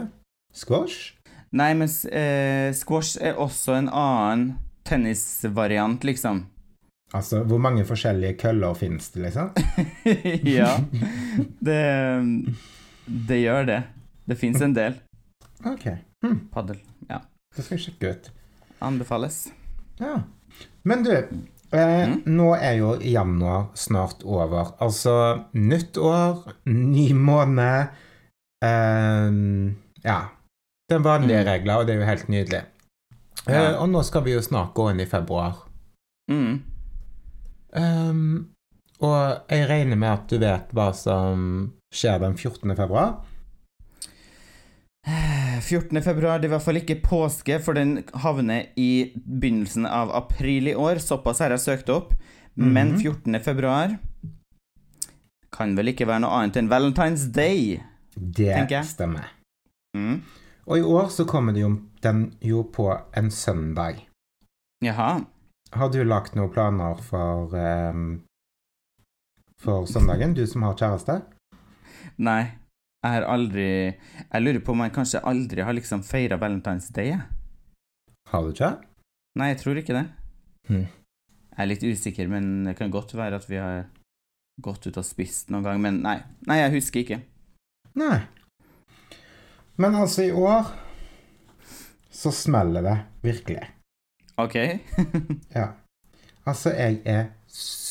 Squash? 0.53 1.15
Nei, 1.49 1.73
men 1.73 1.89
eh, 2.13 2.69
squash 2.77 3.17
er 3.25 3.41
også 3.41 3.73
en 3.79 3.89
annen 3.89 4.45
tennisvariant, 4.85 6.05
liksom. 6.05 6.45
Altså, 7.13 7.41
hvor 7.49 7.57
mange 7.57 7.87
forskjellige 7.89 8.37
køller 8.37 8.77
finnes 8.77 9.09
det, 9.15 9.23
liksom? 9.25 9.49
ja. 10.59 10.75
Det 11.69 11.81
Det 13.09 13.41
gjør 13.41 13.65
det. 13.65 13.81
Det 14.29 14.37
fins 14.37 14.61
en 14.61 14.77
del. 14.77 15.01
Ok, 15.65 15.89
hm, 16.21 16.37
Paddel. 16.53 16.77
Ja. 17.51 17.55
det 17.57 17.65
skal 17.65 17.77
jeg 17.77 17.85
sjekke 17.87 18.11
ut. 18.13 18.29
Anbefales. 18.81 19.37
Ja. 19.99 20.21
Men 20.83 21.03
du, 21.03 21.11
eh, 21.71 22.15
nå 22.25 22.53
er 22.55 22.73
jo 22.77 22.93
januar 23.01 23.69
snart 23.75 24.23
over. 24.23 24.73
Altså 24.79 25.45
nytt 25.53 25.97
år, 25.97 26.53
ny 26.65 27.11
måned 27.13 27.89
eh, 28.63 29.31
Ja. 30.05 30.19
Det 30.89 30.95
er 30.95 31.03
vanlige 31.05 31.41
Mm. 31.43 31.45
regler, 31.51 31.75
og 31.77 31.85
det 31.87 31.95
er 31.95 31.99
jo 31.99 32.05
helt 32.05 32.27
nydelig. 32.29 32.63
Eh, 33.47 33.75
og 33.81 33.89
nå 33.89 34.03
skal 34.03 34.23
vi 34.23 34.31
jo 34.33 34.41
snart 34.41 34.73
gå 34.73 34.89
inn 34.91 34.99
i 34.99 35.05
februar. 35.05 35.55
Mm. 36.31 36.63
Um, 37.73 38.49
og 38.99 39.41
jeg 39.49 39.69
regner 39.69 39.95
med 39.95 40.09
at 40.09 40.27
du 40.29 40.37
vet 40.39 40.71
hva 40.73 40.93
som 40.95 41.73
skjer 41.93 42.19
den 42.19 42.33
14. 42.37 42.75
februar? 42.75 43.19
14. 45.61 46.01
februar, 46.03 46.39
det 46.39 46.45
er 46.47 46.51
i 46.51 46.55
hvert 46.57 46.65
fall 46.65 46.79
ikke 46.81 47.01
påske, 47.03 47.59
for 47.63 47.73
den 47.73 48.03
havner 48.23 48.67
i 48.77 49.11
begynnelsen 49.15 49.85
av 49.87 50.11
april 50.15 50.67
i 50.67 50.75
år. 50.75 50.99
Såpass 51.03 51.39
har 51.39 51.49
jeg 51.55 51.59
søkt 51.65 51.89
opp. 51.93 52.13
Men 52.55 52.93
Mhm. 52.93 52.99
14. 53.01 53.39
februar 53.43 53.97
kan 55.51 55.75
vel 55.75 55.87
ikke 55.93 56.05
være 56.07 56.19
noe 56.21 56.31
annet 56.41 56.57
enn 56.57 56.69
Valentine's 56.69 57.31
Day. 57.31 57.81
Det 58.15 58.53
Tenker 58.55 58.75
jeg. 58.81 58.85
stemmer. 58.85 59.29
Mm. 59.95 60.21
Og 60.67 60.77
i 60.77 60.81
år 60.81 61.07
så 61.09 61.25
kommer 61.25 61.53
det 61.53 61.61
jo, 61.61 61.79
den 62.03 62.33
jo 62.41 62.63
på 62.63 62.89
en 63.17 63.31
søndag. 63.31 64.05
Jaha. 64.83 65.21
Har 65.73 65.89
du 65.89 66.03
lagt 66.03 66.35
noen 66.35 66.49
planer 66.51 66.95
for 67.01 67.53
um, 67.55 68.21
for 69.59 69.85
søndagen, 69.85 70.33
du 70.33 70.45
som 70.47 70.61
har 70.63 70.73
kjæreste? 70.75 71.21
Nei. 72.17 72.51
Jeg 72.99 73.15
har 73.15 73.25
aldri 73.31 73.67
Jeg 73.95 74.41
lurer 74.43 74.59
på 74.63 74.73
om 74.75 74.81
jeg 74.83 74.95
kanskje 74.95 75.21
aldri 75.27 75.63
har 75.63 75.75
liksom 75.75 76.03
feira 76.03 76.39
Valentine's 76.39 76.89
Day, 76.91 77.13
jeg. 77.13 77.21
Har 78.29 78.43
du 78.43 78.51
ikke? 78.51 78.73
Nei, 79.39 79.51
jeg 79.53 79.59
tror 79.61 79.79
ikke 79.79 79.95
det. 79.95 80.05
Hmm. 80.67 80.83
Jeg 80.85 81.63
er 81.63 81.69
litt 81.69 81.85
usikker, 81.85 82.27
men 82.31 82.67
det 82.67 82.75
kan 82.77 82.91
godt 82.91 83.15
være 83.17 83.39
at 83.39 83.47
vi 83.49 83.57
har 83.59 83.87
gått 84.61 84.85
ut 84.87 84.99
og 84.99 85.07
spist 85.07 85.49
noen 85.53 85.65
gang. 85.65 85.79
Men 85.81 86.01
nei. 86.03 86.17
Nei, 86.47 86.59
jeg 86.59 86.75
husker 86.75 87.03
ikke. 87.03 87.21
Nei. 87.99 88.19
Men 89.79 89.95
altså, 89.95 90.27
i 90.27 90.35
år 90.35 90.67
så 92.11 92.33
smeller 92.35 92.83
det 92.83 92.97
virkelig. 93.23 93.63
Ok. 94.39 94.57
Ja. 95.57 95.71
Altså, 96.47 96.71
jeg 96.73 97.01
er 97.05 97.29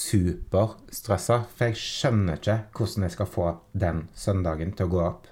superstressa, 0.08 1.42
for 1.56 1.68
jeg 1.68 1.76
skjønner 1.80 2.38
ikke 2.40 2.56
hvordan 2.76 3.06
jeg 3.06 3.14
skal 3.16 3.28
få 3.30 3.48
den 3.84 4.04
søndagen 4.18 4.72
til 4.76 4.88
å 4.88 4.92
gå 4.92 5.02
opp. 5.04 5.26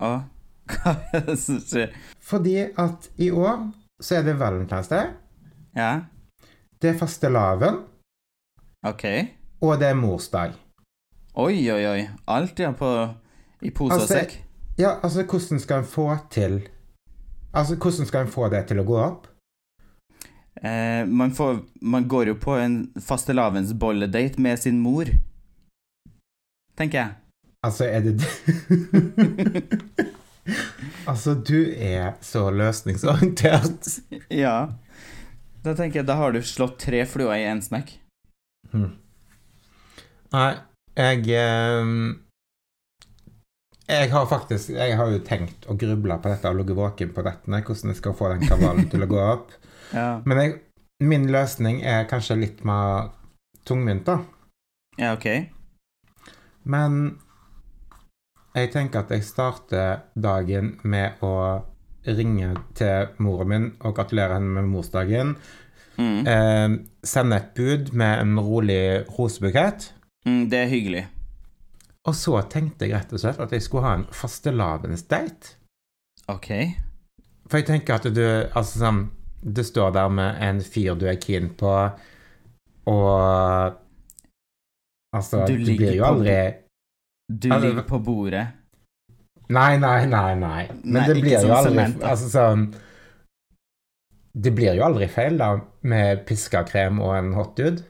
Å, 0.00 0.10
hva 0.72 0.94
er 1.14 1.24
det 1.28 1.38
som 1.42 1.60
skjer? 1.62 1.94
Fordi 2.24 2.56
at 2.80 3.08
i 3.20 3.30
år 3.34 3.66
så 4.02 4.18
er 4.20 4.26
det 4.28 4.36
Valentine's 4.40 4.90
Day, 4.92 5.12
Ja, 5.76 5.92
det 6.82 6.90
er 6.92 6.98
fastelavn, 7.00 7.80
OK. 8.86 9.04
og 9.64 9.78
det 9.80 9.88
er 9.88 9.96
morsdag. 9.98 10.54
Oi, 11.34 11.56
oi, 11.72 11.82
oi. 11.90 12.02
Alt, 12.30 12.60
er 12.60 12.74
på 12.78 12.90
i 13.64 13.70
pose 13.74 13.94
og 13.96 14.00
Altså, 14.04 14.18
sekk? 14.20 14.34
Ja, 14.78 14.96
altså, 15.02 15.24
hvordan 15.26 15.60
skal 15.62 15.82
en 15.82 15.88
få 15.88 16.08
til 16.30 16.60
Altså, 17.54 17.76
hvordan 17.78 18.06
skal 18.06 18.26
en 18.26 18.30
få 18.34 18.48
det 18.50 18.64
til 18.68 18.80
å 18.82 18.84
gå 18.86 18.96
opp? 18.98 19.26
Eh, 20.62 21.06
man, 21.06 21.34
får, 21.34 21.58
man 21.80 22.08
går 22.08 22.26
jo 22.32 22.34
på 22.40 22.54
en 22.58 22.92
fastelavnsbolledate 23.00 24.40
med 24.40 24.58
sin 24.58 24.80
mor. 24.80 25.10
Tenker 26.78 26.98
jeg. 26.98 27.10
Altså, 27.64 27.84
er 27.84 28.00
det 28.00 28.20
Altså, 31.08 31.34
du 31.34 31.72
er 31.76 32.14
så 32.20 32.50
løsningsorientert. 32.50 33.88
Ja. 34.44 34.74
Da 35.64 35.72
tenker 35.72 36.02
jeg, 36.02 36.08
da 36.08 36.18
har 36.20 36.34
du 36.34 36.42
slått 36.44 36.76
tre 36.82 37.04
fluer 37.08 37.38
i 37.38 37.46
én 37.48 37.62
smekk. 37.64 37.94
Hmm. 38.72 38.92
Nei, 40.34 40.50
jeg 40.98 41.28
eh, 41.38 41.90
Jeg 43.86 44.10
har 44.10 44.26
faktisk 44.26 44.72
Jeg 44.74 44.96
har 44.98 45.12
jo 45.12 45.20
tenkt 45.22 45.68
og 45.70 45.78
grubla 45.78 46.16
på 46.18 46.32
dette 46.32 46.50
og 46.50 46.58
ligget 46.58 46.78
våken 46.78 47.12
på 47.14 47.24
nettene, 47.26 47.62
hvordan 47.62 47.92
jeg 47.92 48.00
skal 48.00 48.16
få 48.18 48.32
den 48.32 48.44
kabalen 48.48 48.90
til 48.92 49.06
å 49.06 49.10
gå 49.10 49.20
opp. 49.22 49.54
Ja, 49.92 50.22
Men 50.24 50.38
jeg, 50.40 50.54
min 51.00 51.26
løsning 51.32 51.82
er 51.82 52.06
kanskje 52.10 52.38
litt 52.40 52.64
mer 52.64 53.10
tungmynt, 53.66 54.06
da. 54.06 54.18
ja 54.98 55.12
OK. 55.16 55.26
Men 56.64 57.18
jeg 58.54 58.70
tenker 58.72 59.02
at 59.02 59.10
jeg 59.10 59.26
starter 59.26 60.04
dagen 60.14 60.78
med 60.84 61.20
å 61.24 61.34
ringe 62.06 62.52
til 62.76 63.08
moren 63.24 63.48
min 63.50 63.66
og 63.80 63.96
gratulere 63.96 64.36
henne 64.38 64.52
med 64.60 64.70
morsdagen. 64.70 65.34
Mm. 65.96 66.26
Eh, 66.26 66.76
sende 67.06 67.36
et 67.40 67.52
bud 67.56 67.92
med 67.92 68.20
en 68.20 68.38
rolig 68.40 69.04
rosebukett. 69.18 69.92
Mm, 70.26 70.48
det 70.50 70.58
er 70.58 70.70
hyggelig. 70.70 71.04
Og 72.04 72.14
så 72.16 72.36
tenkte 72.52 72.86
jeg 72.86 72.94
rett 72.96 73.12
og 73.16 73.20
slett 73.22 73.40
at 73.40 73.52
jeg 73.52 73.64
skulle 73.64 73.86
ha 73.86 73.94
en 73.98 74.08
fastelavnsdate. 74.12 75.54
OK. 76.32 76.50
For 77.48 77.60
jeg 77.60 77.68
tenker 77.68 77.98
at 77.98 78.06
du 78.16 78.24
Altså 78.56 78.80
sånn 78.80 79.02
Du 79.44 79.60
står 79.64 79.92
der 79.92 80.08
med 80.08 80.40
en 80.40 80.60
fyr 80.64 80.96
du 80.96 81.04
er 81.10 81.20
keen 81.20 81.50
på, 81.60 81.72
og 82.90 83.80
Altså, 85.14 85.44
Du 85.46 85.54
du, 85.54 85.64
blir 85.76 85.94
jo 85.94 86.04
aldri 86.08 86.36
Du 87.30 87.52
Altså, 87.52 87.68
ligger 87.68 87.84
på 87.86 87.98
bordet. 88.02 88.46
Nei, 89.54 89.76
nei, 89.78 90.06
nei, 90.10 90.34
nei. 90.40 90.62
Men 90.82 90.96
Nei, 90.96 91.04
det 91.06 91.20
blir 91.20 91.36
jo 91.44 91.52
aldri 91.54 91.74
sement. 91.74 92.02
Altså 92.02 92.30
sånn 92.32 92.64
Det 94.34 94.50
blir 94.56 94.74
jo 94.74 94.82
aldri 94.88 95.06
feil, 95.12 95.38
da, 95.38 95.52
med 95.86 96.24
piska 96.26 96.64
krem 96.66 96.98
og 97.04 97.14
en 97.14 97.34
hot 97.36 97.54
dude. 97.60 97.84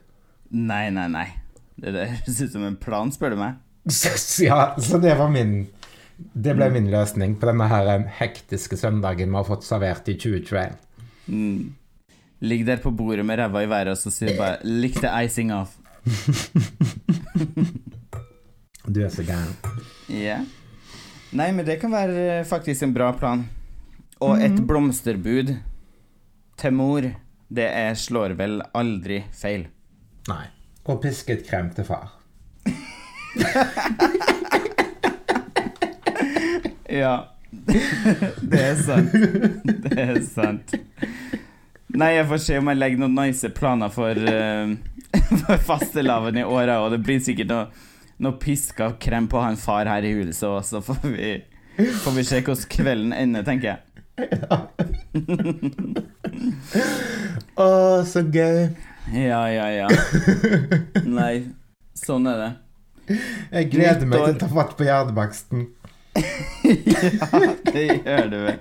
Nei, 0.51 0.91
nei, 0.93 1.07
nei. 1.09 1.25
Det 1.81 1.95
høres 2.11 2.41
ut 2.43 2.53
som 2.53 2.67
en 2.67 2.77
plan, 2.77 3.09
spør 3.11 3.33
du 3.33 3.41
meg. 3.41 3.57
Ja, 4.45 4.75
så 4.81 4.97
det 5.01 5.13
var 5.17 5.29
min 5.29 5.67
Det 6.33 6.55
ble 6.57 6.69
min 6.73 6.87
løsning 6.89 7.35
på 7.37 7.49
denne 7.49 7.67
her 7.69 7.89
eh, 7.91 8.05
hektiske 8.19 8.77
søndagen 8.79 9.29
vi 9.29 9.37
har 9.37 9.47
fått 9.47 9.65
servert 9.65 10.07
i 10.09 10.15
2021. 10.17 10.77
Mm. 11.27 11.73
Ligg 12.41 12.65
der 12.67 12.77
på 12.83 12.91
bordet 12.91 13.25
med 13.25 13.37
ræva 13.39 13.61
i 13.63 13.69
været, 13.69 13.87
og 13.87 13.97
så 13.97 14.11
sier 14.11 14.37
bare 14.37 14.57
'Lick 14.63 14.99
the 14.99 15.09
icing 15.25 15.51
off'. 15.53 15.75
Du 18.95 18.99
er 19.01 19.09
så 19.09 19.23
gæren. 19.23 19.55
Ja. 20.09 20.39
Nei, 21.31 21.51
men 21.51 21.65
det 21.65 21.79
kan 21.81 21.91
være 21.91 22.39
eh, 22.39 22.45
faktisk 22.45 22.83
en 22.83 22.93
bra 22.93 23.11
plan. 23.11 23.49
Og 24.19 24.37
et 24.43 24.51
Mhm. 24.51 24.67
blomsterbud 24.67 25.55
til 26.57 26.73
mor, 26.73 27.01
det 27.49 27.65
er, 27.65 27.93
slår 27.93 28.33
vel 28.37 28.61
aldri 28.75 29.23
feil. 29.33 29.67
Nei. 30.27 30.45
Og 30.85 31.01
pisket 31.01 31.47
krem 31.49 31.73
til 31.73 31.83
far. 31.83 32.13
Ja. 36.89 37.34
Det 38.51 38.61
er 38.61 38.75
sant. 38.81 39.11
Det 39.85 39.97
er 39.99 40.21
sant. 40.27 40.75
Nei, 41.95 42.11
jeg 42.17 42.27
får 42.27 42.39
se 42.43 42.57
om 42.59 42.69
jeg 42.71 42.79
legger 42.81 42.99
noen 43.03 43.15
nice 43.15 43.49
planer 43.55 43.91
for, 43.93 44.11
uh, 44.19 44.67
for 45.45 45.57
fastelavn 45.69 46.37
i 46.41 46.43
åra, 46.43 46.81
og 46.83 46.91
det 46.95 47.01
blir 47.05 47.19
sikkert 47.23 47.51
noe, 47.51 47.65
noe 48.19 48.35
piska 48.41 48.91
krem 49.01 49.29
på 49.31 49.37
han 49.43 49.57
far 49.59 49.85
her 49.91 50.03
i 50.07 50.15
huset 50.17 50.47
òg, 50.49 50.61
så 50.67 50.81
får 50.83 51.01
vi, 51.07 51.31
får 52.03 52.13
vi 52.17 52.23
se 52.27 52.41
hvordan 52.41 52.69
kvelden 52.75 53.15
ender, 53.15 53.43
tenker 53.47 53.67
jeg. 53.73 53.79
Å, 57.59 57.67
så 58.07 58.21
gøy. 58.31 58.69
Ja, 59.13 59.41
ja, 59.51 59.65
ja. 59.69 59.87
Nei, 61.05 61.33
sånn 61.99 62.27
er 62.31 62.37
det. 62.41 62.51
Jeg 63.53 63.69
gleder 63.71 64.07
meg 64.09 64.23
til 64.23 64.33
å 64.33 64.39
ta 64.41 64.47
fatt 64.51 64.73
på 64.79 64.87
hjernebaksten. 64.87 65.67
ja, 66.65 67.27
det 67.73 67.85
gjør 68.05 68.29
du 68.31 68.37
vel. 68.45 68.59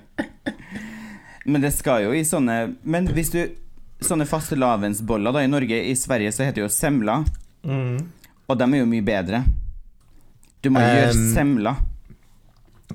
Men 1.45 1.61
det 1.63 1.71
skal 1.77 2.07
jo 2.07 2.15
i 2.17 2.23
sånne 2.27 2.55
Men 2.89 3.07
hvis 3.15 3.31
du 3.35 3.41
Sånne 4.05 4.27
fastelavnsboller 4.29 5.33
da 5.33 5.43
i 5.45 5.49
Norge, 5.49 5.77
i 5.89 5.95
Sverige 5.97 6.33
så 6.35 6.45
heter 6.45 6.59
det 6.61 6.65
jo 6.67 6.73
semla, 6.73 7.21
Mm. 7.65 8.01
og 8.51 8.59
de 8.61 8.65
er 8.67 8.81
jo 8.83 8.89
mye 8.91 9.05
bedre. 9.07 9.39
Du 10.61 10.69
må 10.75 10.83
gjøre 10.83 11.15
Um, 11.15 11.23
semla. 11.33 11.73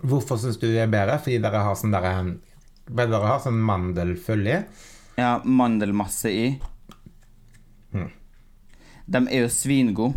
Hvorfor 0.03 0.37
syns 0.37 0.59
du 0.61 0.67
det 0.67 0.83
er 0.83 0.91
bedre? 0.91 1.15
Fordi 1.23 1.39
dere 1.41 1.63
har 1.65 1.73
sånn 1.79 1.95
derre 1.95 2.11
Dere 2.85 3.21
har 3.25 3.39
sånn 3.41 3.57
mandelfølge? 3.65 4.59
Ja, 5.17 5.31
mandelmasse 5.43 6.29
i. 6.29 6.45
Mm. 7.95 8.11
De 9.09 9.23
er 9.31 9.41
jo 9.47 9.49
svingode. 9.49 10.13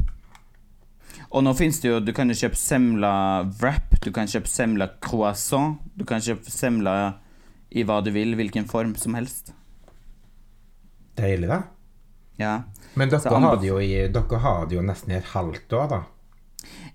Og 1.33 1.41
nå 1.47 1.55
finnes 1.57 1.81
det 1.81 1.89
jo 1.89 2.01
Du 2.05 2.13
kan 2.13 2.29
jo 2.29 2.37
kjøpe 2.37 2.59
semla 2.61 3.15
wrap, 3.63 3.92
du 4.03 4.11
kan 4.15 4.29
kjøpe 4.31 4.51
semla 4.51 4.89
croissant, 5.03 5.79
du 5.95 6.05
kan 6.09 6.23
kjøpe 6.23 6.51
semla 6.51 6.97
i 7.73 7.85
hva 7.89 8.01
du 8.05 8.11
vil, 8.15 8.35
hvilken 8.39 8.67
form 8.69 8.95
som 9.01 9.15
helst. 9.17 9.53
Deilig, 11.19 11.49
da. 11.49 11.63
Ja. 12.41 12.55
Men 12.95 13.13
dere 13.13 13.31
har, 13.31 13.61
det 13.61 13.69
jo 13.71 13.79
i, 13.81 13.93
dere 14.13 14.41
har 14.43 14.67
det 14.69 14.77
jo 14.77 14.85
nesten 14.85 15.15
i 15.15 15.19
et 15.21 15.31
halvt 15.33 15.79
år, 15.79 15.89
da. 15.93 16.03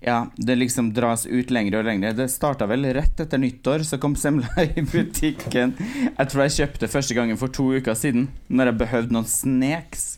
Ja, 0.00 0.18
det 0.36 0.54
liksom 0.56 0.92
dras 0.94 1.26
ut 1.26 1.50
lenger 1.50 1.80
og 1.80 1.88
lenger. 1.88 2.14
Det 2.16 2.28
starta 2.32 2.68
vel 2.70 2.86
rett 2.94 3.20
etter 3.20 3.40
nyttår, 3.40 3.84
så 3.84 3.98
kom 4.00 4.14
semla 4.18 4.64
i 4.68 4.84
butikken. 4.86 5.74
Jeg 6.14 6.30
tror 6.30 6.44
jeg 6.46 6.56
kjøpte 6.60 6.90
første 6.92 7.18
gangen 7.18 7.40
for 7.40 7.52
to 7.52 7.70
uker 7.78 7.98
siden, 7.98 8.28
når 8.48 8.72
jeg 8.72 8.80
behøvde 8.84 9.16
noen 9.16 9.28
snacks. 9.28 10.08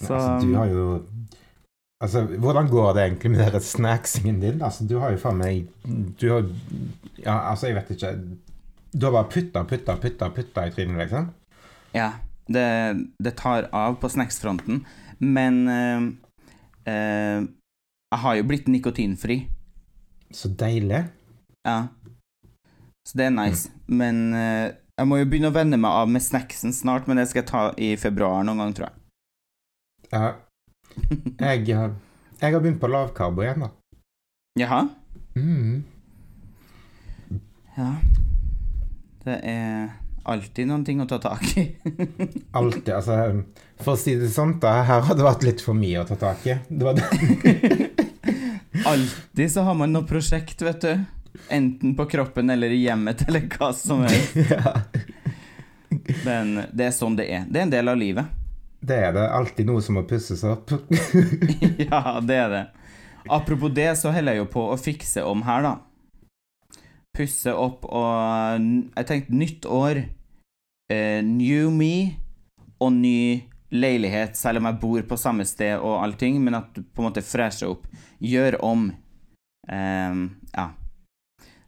Så 0.00 0.14
Altså, 0.16 0.46
du 0.46 0.56
har 0.58 0.72
jo 0.72 0.86
Altså, 2.04 2.24
hvordan 2.24 2.68
går 2.68 2.92
det 2.92 3.02
egentlig 3.02 3.30
med 3.32 3.40
denne 3.46 3.60
snacksingen 3.64 4.40
din? 4.40 4.62
Altså, 4.62 4.84
du 4.84 4.98
har 5.00 5.14
jo 5.14 5.20
faen 5.22 5.40
meg 5.40 5.68
Du 6.20 6.26
har 6.32 6.44
Ja, 7.22 7.38
altså, 7.50 7.70
jeg 7.70 7.78
vet 7.78 7.94
ikke 7.94 8.12
Du 8.92 9.06
har 9.06 9.14
bare 9.14 9.30
putta, 9.32 9.64
putta, 9.64 9.96
putta, 10.02 10.28
putta 10.28 10.66
i 10.68 10.74
trynet, 10.74 10.98
liksom? 11.00 11.30
Ja, 11.94 12.10
det, 12.46 12.66
det 13.22 13.36
tar 13.38 13.68
av 13.72 13.96
på 14.02 14.08
snacksfronten. 14.10 14.84
Men 15.18 15.68
øh, 15.68 16.02
øh, 16.88 17.40
jeg 18.12 18.20
har 18.22 18.34
jo 18.34 18.46
blitt 18.46 18.68
nikotinfri. 18.68 19.48
Så 20.30 20.48
deilig. 20.48 21.04
Ja. 21.66 21.86
Så 23.08 23.18
det 23.18 23.24
er 23.26 23.30
nice. 23.30 23.70
Men 23.86 24.34
øh, 24.34 24.72
jeg 24.98 25.08
må 25.08 25.18
jo 25.18 25.28
begynne 25.30 25.50
å 25.50 25.54
venne 25.54 25.78
meg 25.78 25.90
av 26.02 26.10
med 26.10 26.22
snacksen 26.22 26.74
snart, 26.74 27.06
men 27.06 27.18
det 27.18 27.28
skal 27.30 27.42
jeg 27.42 27.50
ta 27.50 27.62
i 27.78 27.94
februar 27.98 28.42
noen 28.46 28.62
gang, 28.62 28.74
tror 28.74 28.90
jeg. 28.90 28.98
Ja, 30.12 30.34
jeg, 31.38 31.76
har- 31.76 31.94
jeg 32.40 32.52
har 32.54 32.60
begynt 32.60 32.80
på 32.82 32.90
lavkarbo 32.92 33.42
igjen, 33.44 33.64
da. 33.66 33.70
Jaha? 34.60 34.80
Mm. 35.36 35.82
Ja. 37.76 37.88
Det 39.24 39.38
er 39.50 39.88
alltid 40.24 40.68
noen 40.70 40.84
ting 40.86 41.00
å 41.02 41.06
ta 41.10 41.18
tak 41.18 41.42
i. 41.58 41.64
Alltid, 42.58 42.90
altså 42.94 43.16
For 43.82 43.94
å 43.96 43.98
si 43.98 44.14
det 44.20 44.28
sånn, 44.32 44.54
da, 44.62 44.76
her 44.86 45.02
har 45.08 45.16
det 45.18 45.24
vært 45.26 45.42
litt 45.44 45.60
for 45.64 45.74
mye 45.76 46.00
å 46.04 46.06
ta 46.08 46.14
tak 46.20 46.46
i. 46.46 46.54
Det 46.68 46.86
var 46.86 46.94
det. 47.00 47.90
alltid 48.92 49.50
så 49.52 49.64
har 49.66 49.74
man 49.74 49.92
noe 49.92 50.06
prosjekt, 50.08 50.62
vet 50.62 50.80
du. 50.86 50.94
Enten 51.52 51.96
på 51.98 52.06
kroppen 52.06 52.50
eller 52.54 52.70
i 52.70 52.84
hjemmet 52.84 53.24
eller 53.26 53.48
hva 53.56 53.72
som 53.74 54.04
helst. 54.06 54.36
ja. 54.54 54.76
Men 56.24 56.60
det 56.72 56.88
er 56.90 56.94
sånn 56.94 57.16
det 57.18 57.26
er. 57.32 57.44
Det 57.50 57.58
er 57.60 57.66
en 57.66 57.74
del 57.74 57.90
av 57.90 57.98
livet. 58.00 58.30
Det 58.84 58.96
er 59.06 59.14
det. 59.16 59.24
Alltid 59.32 59.68
noe 59.68 59.82
som 59.84 59.96
må 59.96 60.04
pusses 60.08 60.42
opp. 60.44 60.74
ja, 61.88 62.20
det 62.20 62.36
er 62.36 62.50
det. 62.52 62.64
Apropos 63.32 63.72
det, 63.72 63.88
så 63.96 64.12
holder 64.12 64.36
jeg 64.36 64.42
jo 64.42 64.50
på 64.52 64.66
å 64.68 64.76
fikse 64.80 65.24
om 65.24 65.44
her, 65.46 65.64
da. 65.64 65.74
Pusse 67.14 67.52
opp 67.54 67.86
og 67.86 68.64
Jeg 68.98 69.06
tenkte 69.08 69.38
nytt 69.38 69.66
år. 69.70 70.02
Eh, 70.92 71.22
new 71.24 71.70
me 71.72 72.18
og 72.82 72.92
ny 72.92 73.44
leilighet, 73.74 74.36
selv 74.36 74.60
om 74.60 74.68
jeg 74.68 74.80
bor 74.82 75.06
på 75.08 75.18
samme 75.18 75.46
sted 75.48 75.78
og 75.78 76.02
allting, 76.02 76.36
men 76.44 76.58
at 76.58 76.74
du 76.74 76.82
på 76.84 77.02
en 77.02 77.08
måte 77.08 77.24
fresher 77.24 77.72
opp. 77.72 77.86
Gjør 78.20 78.58
om. 78.66 78.88
Ehm, 79.72 80.26
ja. 80.52 80.68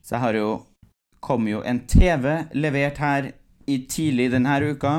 Så 0.03 0.17
jeg 0.17 0.27
har 0.27 0.43
jo 0.43 0.49
Kom 1.27 1.49
jo 1.49 1.59
en 1.67 1.81
TV 1.89 2.45
levert 2.55 2.99
her 3.03 3.25
i 3.67 3.81
tidlig 3.91 4.29
denne 4.31 4.53
uka. 4.63 4.93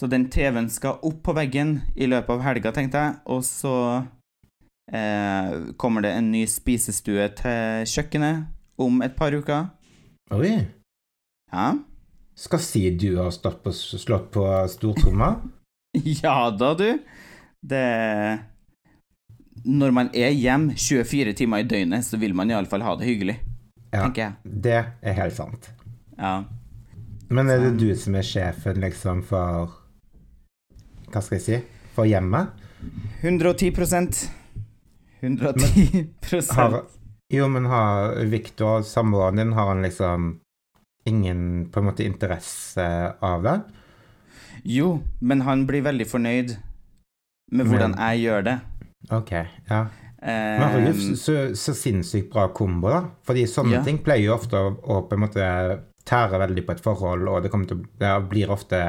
Så 0.00 0.08
den 0.08 0.30
TV-en 0.32 0.70
skal 0.72 0.96
opp 1.04 1.18
på 1.26 1.34
veggen 1.36 1.74
i 1.92 2.06
løpet 2.08 2.32
av 2.32 2.40
helga, 2.46 2.70
tenkte 2.72 3.00
jeg. 3.02 3.16
Og 3.28 3.42
så 3.44 3.72
eh, 4.88 5.50
kommer 5.76 6.06
det 6.06 6.14
en 6.16 6.30
ny 6.32 6.46
spisestue 6.48 7.26
til 7.36 7.84
kjøkkenet 7.90 8.46
om 8.80 9.02
et 9.04 9.12
par 9.18 9.36
uker. 9.36 9.66
Oi. 10.32 10.54
Ja. 11.52 11.66
Skal 12.40 12.62
si 12.64 12.86
du 12.96 13.10
har 13.18 13.28
stått 13.36 13.58
på, 13.64 13.74
slått 13.76 14.30
på 14.36 14.46
stortromma? 14.72 15.34
Ja 16.22 16.52
da, 16.54 16.68
du. 16.78 17.00
Det 17.66 17.80
Når 19.66 19.90
man 19.92 20.10
er 20.14 20.30
hjem 20.30 20.68
24 20.78 21.32
timer 21.40 21.64
i 21.64 21.66
døgnet, 21.66 22.06
så 22.06 22.16
vil 22.22 22.32
man 22.38 22.48
iallfall 22.54 22.84
ha 22.86 22.94
det 22.96 23.08
hyggelig, 23.08 23.34
Ja, 23.90 24.04
tenker 24.06 24.22
jeg. 24.22 24.54
det 24.64 24.76
er 24.78 25.18
helt 25.18 25.34
sant. 25.34 25.68
Ja. 26.16 26.44
Men 27.28 27.50
er 27.50 27.58
det 27.66 27.74
du 27.82 27.90
som 27.98 28.14
er 28.16 28.24
sjefen, 28.24 28.78
liksom, 28.80 29.24
for 29.26 29.74
Hva 31.10 31.22
skal 31.22 31.38
jeg 31.38 31.44
si? 31.46 31.58
For 31.96 32.06
hjemmet? 32.08 32.52
110 33.20 33.72
110 35.20 36.06
Har, 36.56 36.76
jo, 37.30 37.48
men 37.52 37.66
har 37.68 38.14
Victor, 38.30 38.82
samboeren 38.86 39.36
din, 39.36 39.52
har 39.52 39.66
han 39.74 39.82
liksom 39.82 40.30
ingen 41.08 41.68
på 41.72 41.80
en 41.80 41.86
måte 41.90 42.04
interesse 42.06 42.86
av 43.20 43.42
det? 43.44 43.56
Jo, 44.64 45.00
men 45.20 45.40
han 45.46 45.66
blir 45.68 45.84
veldig 45.84 46.06
fornøyd 46.08 46.56
med 47.52 47.66
hvordan 47.66 47.96
jeg 47.98 48.24
gjør 48.24 48.46
det. 48.46 48.56
Ok, 49.10 49.30
ja. 49.70 49.84
Men 50.20 50.66
herregud, 50.68 51.16
så, 51.16 51.36
så 51.56 51.72
sinnssykt 51.74 52.28
bra 52.32 52.48
kombo, 52.52 52.90
da. 52.92 53.00
Fordi 53.26 53.46
sånne 53.48 53.78
Ja. 53.78 53.84
ting 53.84 54.02
pleier 54.04 54.28
jo 54.28 54.34
ofte 54.36 54.60
å, 54.60 54.74
å 54.76 55.00
på 55.08 55.16
en 55.16 55.24
måte 55.24 55.46
tære 56.06 56.40
veldig 56.42 56.66
på 56.66 56.76
et 56.76 56.82
forhold, 56.84 57.28
og 57.28 57.42
det, 57.42 57.50
kommer 57.52 57.70
til, 57.70 57.80
det 58.00 58.12
blir 58.28 58.52
ofte 58.52 58.80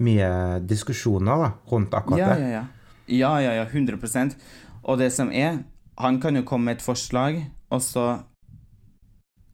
mye 0.00 0.30
diskusjoner 0.64 1.44
da, 1.44 1.52
rundt 1.70 1.94
akkurat 1.94 2.20
ja, 2.20 2.34
det. 2.34 2.40
ja, 2.40 2.50
ja. 2.58 2.66
Ja, 3.10 3.30
ja, 3.42 3.52
ja, 3.58 3.64
100% 3.66 4.36
Og 4.86 4.98
det 5.00 5.10
som 5.12 5.32
er, 5.34 5.64
han 5.98 6.20
kan 6.22 6.36
jo 6.38 6.44
komme 6.46 6.70
med 6.70 6.78
et 6.78 6.84
forslag, 6.84 7.40
og 7.70 7.82
så 7.82 8.04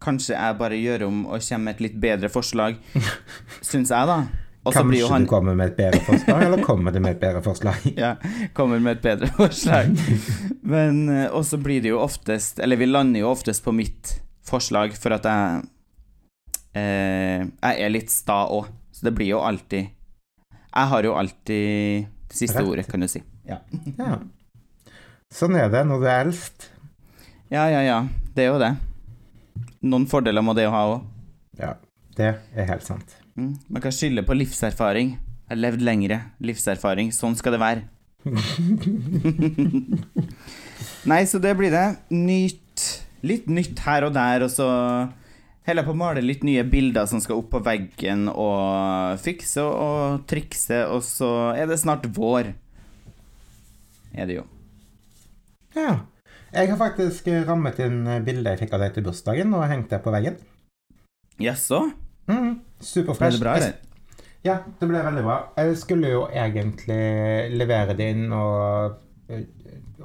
kanskje 0.02 0.36
jeg 0.36 0.58
bare 0.60 0.76
gjør 0.78 1.06
om 1.08 1.22
og 1.26 1.40
kommer 1.40 1.64
med 1.64 1.74
et 1.78 1.86
litt 1.88 1.96
bedre 2.00 2.28
forslag, 2.30 2.76
syns 3.70 3.90
jeg, 3.90 4.10
da. 4.10 4.26
Også 4.66 4.82
blir 4.82 5.04
Kanskje 5.04 5.12
han 5.14 5.26
du 5.26 5.30
kommer 5.30 5.54
med 5.58 5.72
et 5.72 5.76
bedre 5.78 6.00
forslag, 6.02 6.42
eller 6.42 6.62
kommer 6.66 6.94
du 6.94 6.98
med 7.00 7.14
et 7.14 7.20
bedre 7.22 7.42
forslag? 7.42 7.84
ja, 8.02 8.16
kommer 8.54 8.82
med 8.82 8.98
et 8.98 9.02
bedre 9.04 9.30
forslag. 9.36 9.92
Men 10.66 11.04
eh, 11.08 11.28
Og 11.30 11.46
så 11.46 11.58
blir 11.62 11.84
det 11.84 11.92
jo 11.92 12.00
oftest 12.02 12.58
Eller 12.58 12.80
vi 12.80 12.88
lander 12.88 13.22
jo 13.22 13.30
oftest 13.30 13.62
på 13.62 13.70
mitt 13.70 14.16
forslag, 14.46 14.96
for 14.98 15.14
at 15.14 15.28
jeg 15.30 15.60
eh, 16.74 17.46
Jeg 17.46 17.84
er 17.86 17.94
litt 17.94 18.10
sta 18.10 18.42
òg, 18.50 18.72
så 18.90 19.06
det 19.06 19.14
blir 19.14 19.36
jo 19.36 19.44
alltid 19.46 19.92
Jeg 20.76 20.86
har 20.92 21.06
jo 21.08 21.14
alltid 21.16 22.06
det 22.28 22.36
siste 22.36 22.58
Rett. 22.60 22.68
ordet, 22.68 22.84
kan 22.90 23.00
du 23.00 23.08
si. 23.08 23.22
Ja. 23.48 23.58
Ja. 23.96 24.18
Sånn 25.32 25.56
er 25.58 25.70
det 25.72 25.82
når 25.88 26.02
du 26.02 26.06
er 26.10 26.20
eldst. 26.26 26.68
ja, 27.50 27.64
ja, 27.72 27.80
ja. 27.86 28.00
Det 28.36 28.44
er 28.44 28.50
jo 28.52 28.58
det. 28.60 28.74
Noen 29.86 30.04
fordeler 30.10 30.42
må 30.44 30.52
det 30.56 30.64
jo 30.66 30.72
ha 30.74 30.82
òg. 30.90 31.00
Ja, 31.58 31.72
det 32.18 32.34
er 32.54 32.66
helt 32.68 32.84
sant. 32.84 33.14
Mm. 33.36 33.54
Man 33.72 33.82
kan 33.84 33.92
skylde 33.94 34.22
på 34.26 34.34
livserfaring. 34.36 35.14
Jeg 35.16 35.54
har 35.54 35.60
levd 35.62 35.80
lengre. 35.86 36.18
Livserfaring. 36.44 37.12
Sånn 37.14 37.36
skal 37.38 37.52
det 37.56 37.62
være. 37.62 37.82
Nei, 41.06 41.22
så 41.30 41.38
det 41.42 41.54
blir 41.58 41.70
det. 41.72 41.86
Nytt. 42.12 42.84
Litt 43.26 43.46
nytt 43.50 43.78
her 43.86 44.06
og 44.08 44.12
der, 44.14 44.44
og 44.46 44.50
så 44.52 44.66
holder 45.66 45.86
på 45.86 45.94
å 45.94 45.98
male 45.98 46.22
litt 46.24 46.44
nye 46.46 46.62
bilder 46.68 47.06
som 47.10 47.20
skal 47.22 47.40
opp 47.40 47.48
på 47.54 47.60
veggen, 47.66 48.28
og 48.30 49.18
fikse 49.22 49.64
og 49.66 50.26
trikse, 50.30 50.84
og 50.90 51.02
så 51.06 51.30
er 51.58 51.66
det 51.70 51.78
snart 51.82 52.06
vår. 52.16 52.52
Er 54.16 54.28
det 54.30 54.38
jo. 54.38 54.44
Ja. 55.76 55.96
Jeg 56.54 56.70
har 56.70 56.78
faktisk 56.80 57.26
rammet 57.48 57.80
inn 57.84 58.04
bildet 58.24 58.54
jeg 58.54 58.62
fikk 58.64 58.76
av 58.78 58.84
deg 58.86 58.94
til 58.96 59.04
bursdagen, 59.08 59.50
og 59.58 59.66
hengt 59.68 59.90
det 59.92 59.98
på 60.04 60.12
veggen. 60.14 60.38
Jaså? 61.42 61.82
Mm, 62.30 62.54
Ble 62.78 62.86
Superfresh. 62.86 63.36
det 63.36 63.42
bra, 63.42 63.56
eller? 63.58 63.74
Ja, 64.46 64.60
det 64.78 64.86
ble 64.88 65.02
veldig 65.02 65.24
bra. 65.26 65.36
Jeg 65.58 65.76
skulle 65.80 66.12
jo 66.14 66.22
egentlig 66.30 67.50
levere 67.58 67.96
det 67.98 68.06
inn 68.14 68.30
og, 68.32 68.96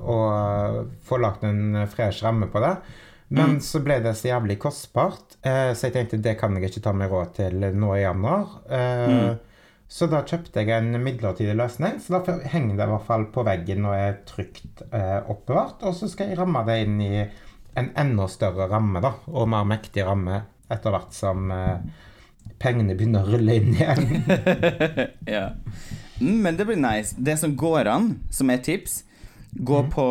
og 0.02 0.92
få 1.08 1.20
lagt 1.22 1.46
en 1.48 1.78
fresh 1.92 2.26
ramme 2.26 2.50
på 2.52 2.62
det. 2.64 2.74
Men 3.32 3.54
Mm. 3.56 3.60
så 3.64 3.80
ble 3.84 4.00
det 4.04 4.12
så 4.20 4.28
jævlig 4.28 4.58
kostbart, 4.60 5.38
eh, 5.48 5.72
så 5.74 5.88
jeg 5.88 5.94
tenkte 5.96 6.18
det 6.22 6.34
kan 6.40 6.54
jeg 6.58 6.68
ikke 6.70 6.82
ta 6.84 6.92
meg 6.94 7.10
råd 7.14 7.30
til 7.38 7.54
nå 7.80 7.94
i 7.96 8.02
januar. 8.04 8.48
Eh, 8.70 9.08
Mm. 9.08 9.40
Så 9.92 10.08
da 10.08 10.22
kjøpte 10.24 10.56
jeg 10.64 10.70
en 10.72 10.94
midlertidig 11.04 11.56
løsning, 11.56 11.98
så 12.00 12.20
da 12.24 12.38
henger 12.48 12.78
det 12.78 12.86
i 12.86 12.92
hvert 12.94 13.06
fall 13.08 13.26
på 13.26 13.44
veggen 13.44 13.86
og 13.86 13.94
er 13.96 14.14
trygt 14.26 14.84
eh, 14.94 15.20
oppbevart. 15.28 15.84
Og 15.84 15.94
så 15.96 16.08
skal 16.08 16.30
jeg 16.30 16.38
ramme 16.40 16.62
det 16.66 16.78
inn 16.86 17.02
i 17.02 17.26
en 17.76 17.90
enda 18.00 18.28
større 18.32 18.70
ramme, 18.72 19.02
da, 19.04 19.12
og 19.28 19.50
mer 19.52 19.66
mektig 19.68 20.06
ramme 20.08 20.44
etter 20.72 20.92
hvert 20.96 21.12
som 21.14 21.52
eh, 21.52 21.78
pengene 22.60 22.96
begynner 22.96 23.24
å 23.28 23.32
rulle 23.34 23.56
inn 23.60 23.76
igjen. 23.76 24.24
ja. 25.36 25.50
Mm, 26.22 26.40
men 26.46 26.56
det 26.58 26.66
blir 26.70 26.80
nice. 26.80 27.16
Det 27.18 27.36
som 27.40 27.56
går 27.60 27.88
an, 27.92 28.12
som 28.32 28.50
er 28.50 28.58
tips 28.64 29.02
gå 29.52 29.84
på, 29.92 30.06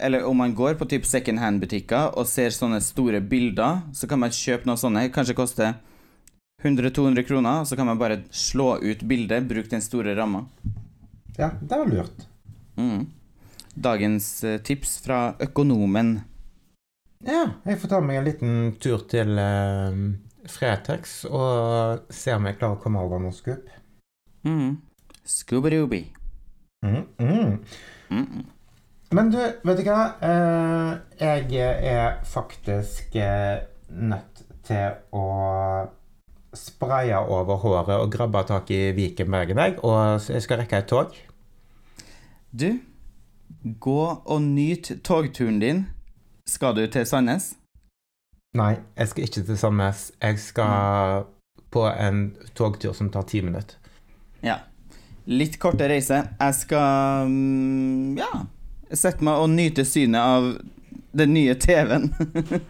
eller 0.00 0.24
Om 0.24 0.36
man 0.36 0.54
går 0.54 0.74
på 0.74 0.84
typ 0.84 1.06
second 1.06 1.38
hand-butikker 1.38 2.12
og 2.18 2.26
ser 2.28 2.50
sånne 2.50 2.80
store 2.80 3.20
bilder, 3.20 3.80
så 3.92 4.08
kan 4.08 4.20
man 4.20 4.34
kjøpe 4.34 4.68
noe 4.68 4.76
sånne. 4.76 5.08
Kanskje 5.12 5.36
koster 5.38 5.74
100-200 6.62 7.22
kroner, 7.26 7.64
så 7.64 7.76
kan 7.76 7.86
man 7.86 7.98
bare 7.98 8.22
slå 8.30 8.76
ut 8.82 9.02
bildet, 9.02 9.48
bruke 9.48 9.70
den 9.72 9.82
store 9.82 10.14
ramma. 10.16 10.44
Ja, 11.38 11.50
det 11.60 11.78
var 11.78 11.88
lurt. 11.88 12.26
Mm. 12.76 13.06
Dagens 13.74 14.44
eh, 14.44 14.60
tips 14.60 14.98
fra 15.04 15.34
økonomen. 15.40 16.20
Ja, 17.24 17.46
jeg 17.64 17.80
får 17.80 17.88
ta 17.88 18.00
meg 18.04 18.20
en 18.20 18.26
liten 18.26 18.54
tur 18.82 19.04
til 19.10 19.38
uh, 19.38 19.94
Fretex 20.50 21.22
og 21.30 22.08
se 22.12 22.34
om 22.34 22.48
jeg 22.48 22.58
klarer 22.58 22.76
å 22.76 22.82
komme 22.82 23.02
over 23.02 23.22
noe 23.22 23.34
skup. 23.34 23.70
Mm. 24.42 24.80
Scooby-Dooby. 25.22 26.02
Mm, 26.82 27.04
mm. 27.22 28.42
Men 29.12 29.28
du, 29.28 29.36
vet 29.38 29.76
du 29.76 29.82
hva? 29.84 30.02
Eh, 30.24 30.92
jeg 31.20 31.82
er 31.84 32.14
faktisk 32.24 33.16
eh, 33.20 33.60
nødt 33.92 34.38
til 34.64 34.94
å 35.12 35.24
spraye 36.56 37.18
over 37.20 37.60
håret 37.60 37.92
og 37.98 38.12
grabbe 38.12 38.40
tak 38.48 38.70
i 38.72 38.80
Vikenbergen, 38.96 39.60
jeg, 39.60 39.76
og 39.84 40.30
jeg 40.32 40.44
skal 40.44 40.62
rekke 40.62 40.80
et 40.80 40.88
tog. 40.88 41.18
Du, 42.56 42.70
gå 43.84 44.00
og 44.24 44.40
nyt 44.46 44.94
togturen 45.04 45.60
din. 45.60 45.84
Skal 46.48 46.76
du 46.76 46.86
til 46.88 47.04
Sandnes? 47.08 47.52
Nei, 48.56 48.78
jeg 48.96 49.12
skal 49.12 49.28
ikke 49.28 49.44
til 49.44 49.60
Sandnes. 49.60 50.06
Jeg 50.22 50.40
skal 50.40 51.28
på 51.72 51.84
en 51.88 52.24
togtur 52.56 52.96
som 52.96 53.12
tar 53.12 53.28
ti 53.28 53.44
minutter. 53.44 53.76
Ja. 54.44 54.62
Litt 55.28 55.60
korte 55.62 55.86
reise. 55.86 56.24
Jeg 56.40 56.54
skal 56.58 57.28
mm, 57.28 58.16
ja, 58.92 58.98
sette 59.00 59.24
meg 59.24 59.40
og 59.40 59.50
nyte 59.52 59.84
synet 59.88 60.20
av 60.20 60.52
den 61.16 61.34
nye 61.36 61.56
TV-en. 61.58 62.10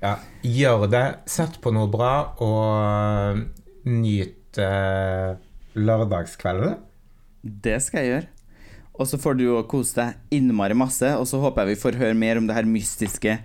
Ja, 0.00 0.14
gjør 0.40 0.86
det. 0.88 1.04
Sett 1.28 1.58
på 1.60 1.74
noe 1.76 1.84
bra, 1.92 2.32
og 2.40 3.42
nyt 3.84 4.56
uh, 4.56 5.36
lørdagskvelden. 5.76 6.78
det 7.44 7.74
skal 7.84 8.00
jeg 8.00 8.08
gjøre. 8.14 8.30
Og 8.96 9.08
så 9.10 9.20
får 9.20 9.36
du 9.36 9.44
jo 9.44 9.58
kose 9.68 9.98
deg 9.98 10.38
innmari 10.40 10.72
masse, 10.72 11.04
og 11.16 11.28
så 11.28 11.40
håper 11.44 11.68
jeg 11.68 11.74
vi 11.74 11.82
får 11.82 12.00
høre 12.00 12.16
mer 12.16 12.40
om 12.40 12.48
det 12.48 12.56
her 12.56 12.68
mystiske 12.68 13.36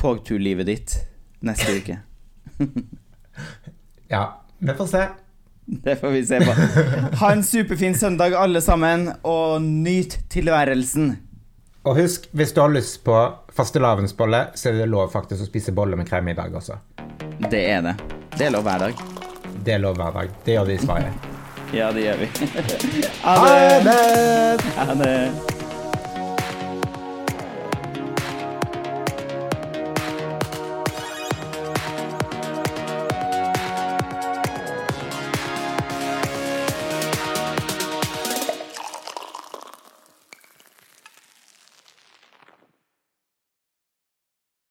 togturlivet 0.00 0.68
ditt 0.72 0.96
neste 1.44 1.76
uke. 1.76 2.00
Ja, 4.08 4.44
vi 4.60 4.74
får 4.78 4.86
se. 4.86 5.00
Det 5.66 5.96
får 5.96 6.08
vi 6.08 6.26
se 6.26 6.40
på. 6.40 6.52
Ha 7.20 7.32
en 7.32 7.44
superfin 7.44 7.94
søndag, 7.98 8.34
alle 8.36 8.60
sammen, 8.60 9.08
og 9.22 9.62
nyt 9.62 10.18
tilværelsen. 10.30 11.14
Og 11.84 11.96
husk, 11.96 12.28
hvis 12.32 12.52
du 12.52 12.60
har 12.60 12.72
lyst 12.72 13.02
på 13.04 13.16
fastelavnsbolle, 13.52 14.46
så 14.54 14.70
er 14.70 14.78
det 14.80 14.88
lov 14.88 15.10
faktisk 15.12 15.44
å 15.44 15.48
spise 15.48 15.72
bolle 15.76 15.96
med 16.00 16.08
krem 16.08 16.28
i 16.32 16.36
dag 16.36 16.54
også. 16.56 16.78
Det 17.50 17.60
er 17.60 17.84
det. 17.84 17.96
Det 18.38 18.46
er 18.48 18.54
lov 18.54 18.64
hver 18.64 18.86
dag. 18.86 19.04
Det 19.64 19.76
er 19.76 19.82
lov 19.84 19.96
hver 20.00 20.16
dag. 20.16 20.36
Det 20.44 20.56
gjør 20.56 20.68
vi 20.70 20.78
i 20.78 20.84
Sverige. 20.84 21.12
Ja, 21.74 21.90
det 21.92 22.06
gjør 22.06 22.22
vi. 22.22 22.30
Ha 23.24 23.80
det! 23.84 24.70
Ha 24.76 24.94
det! 25.00 25.53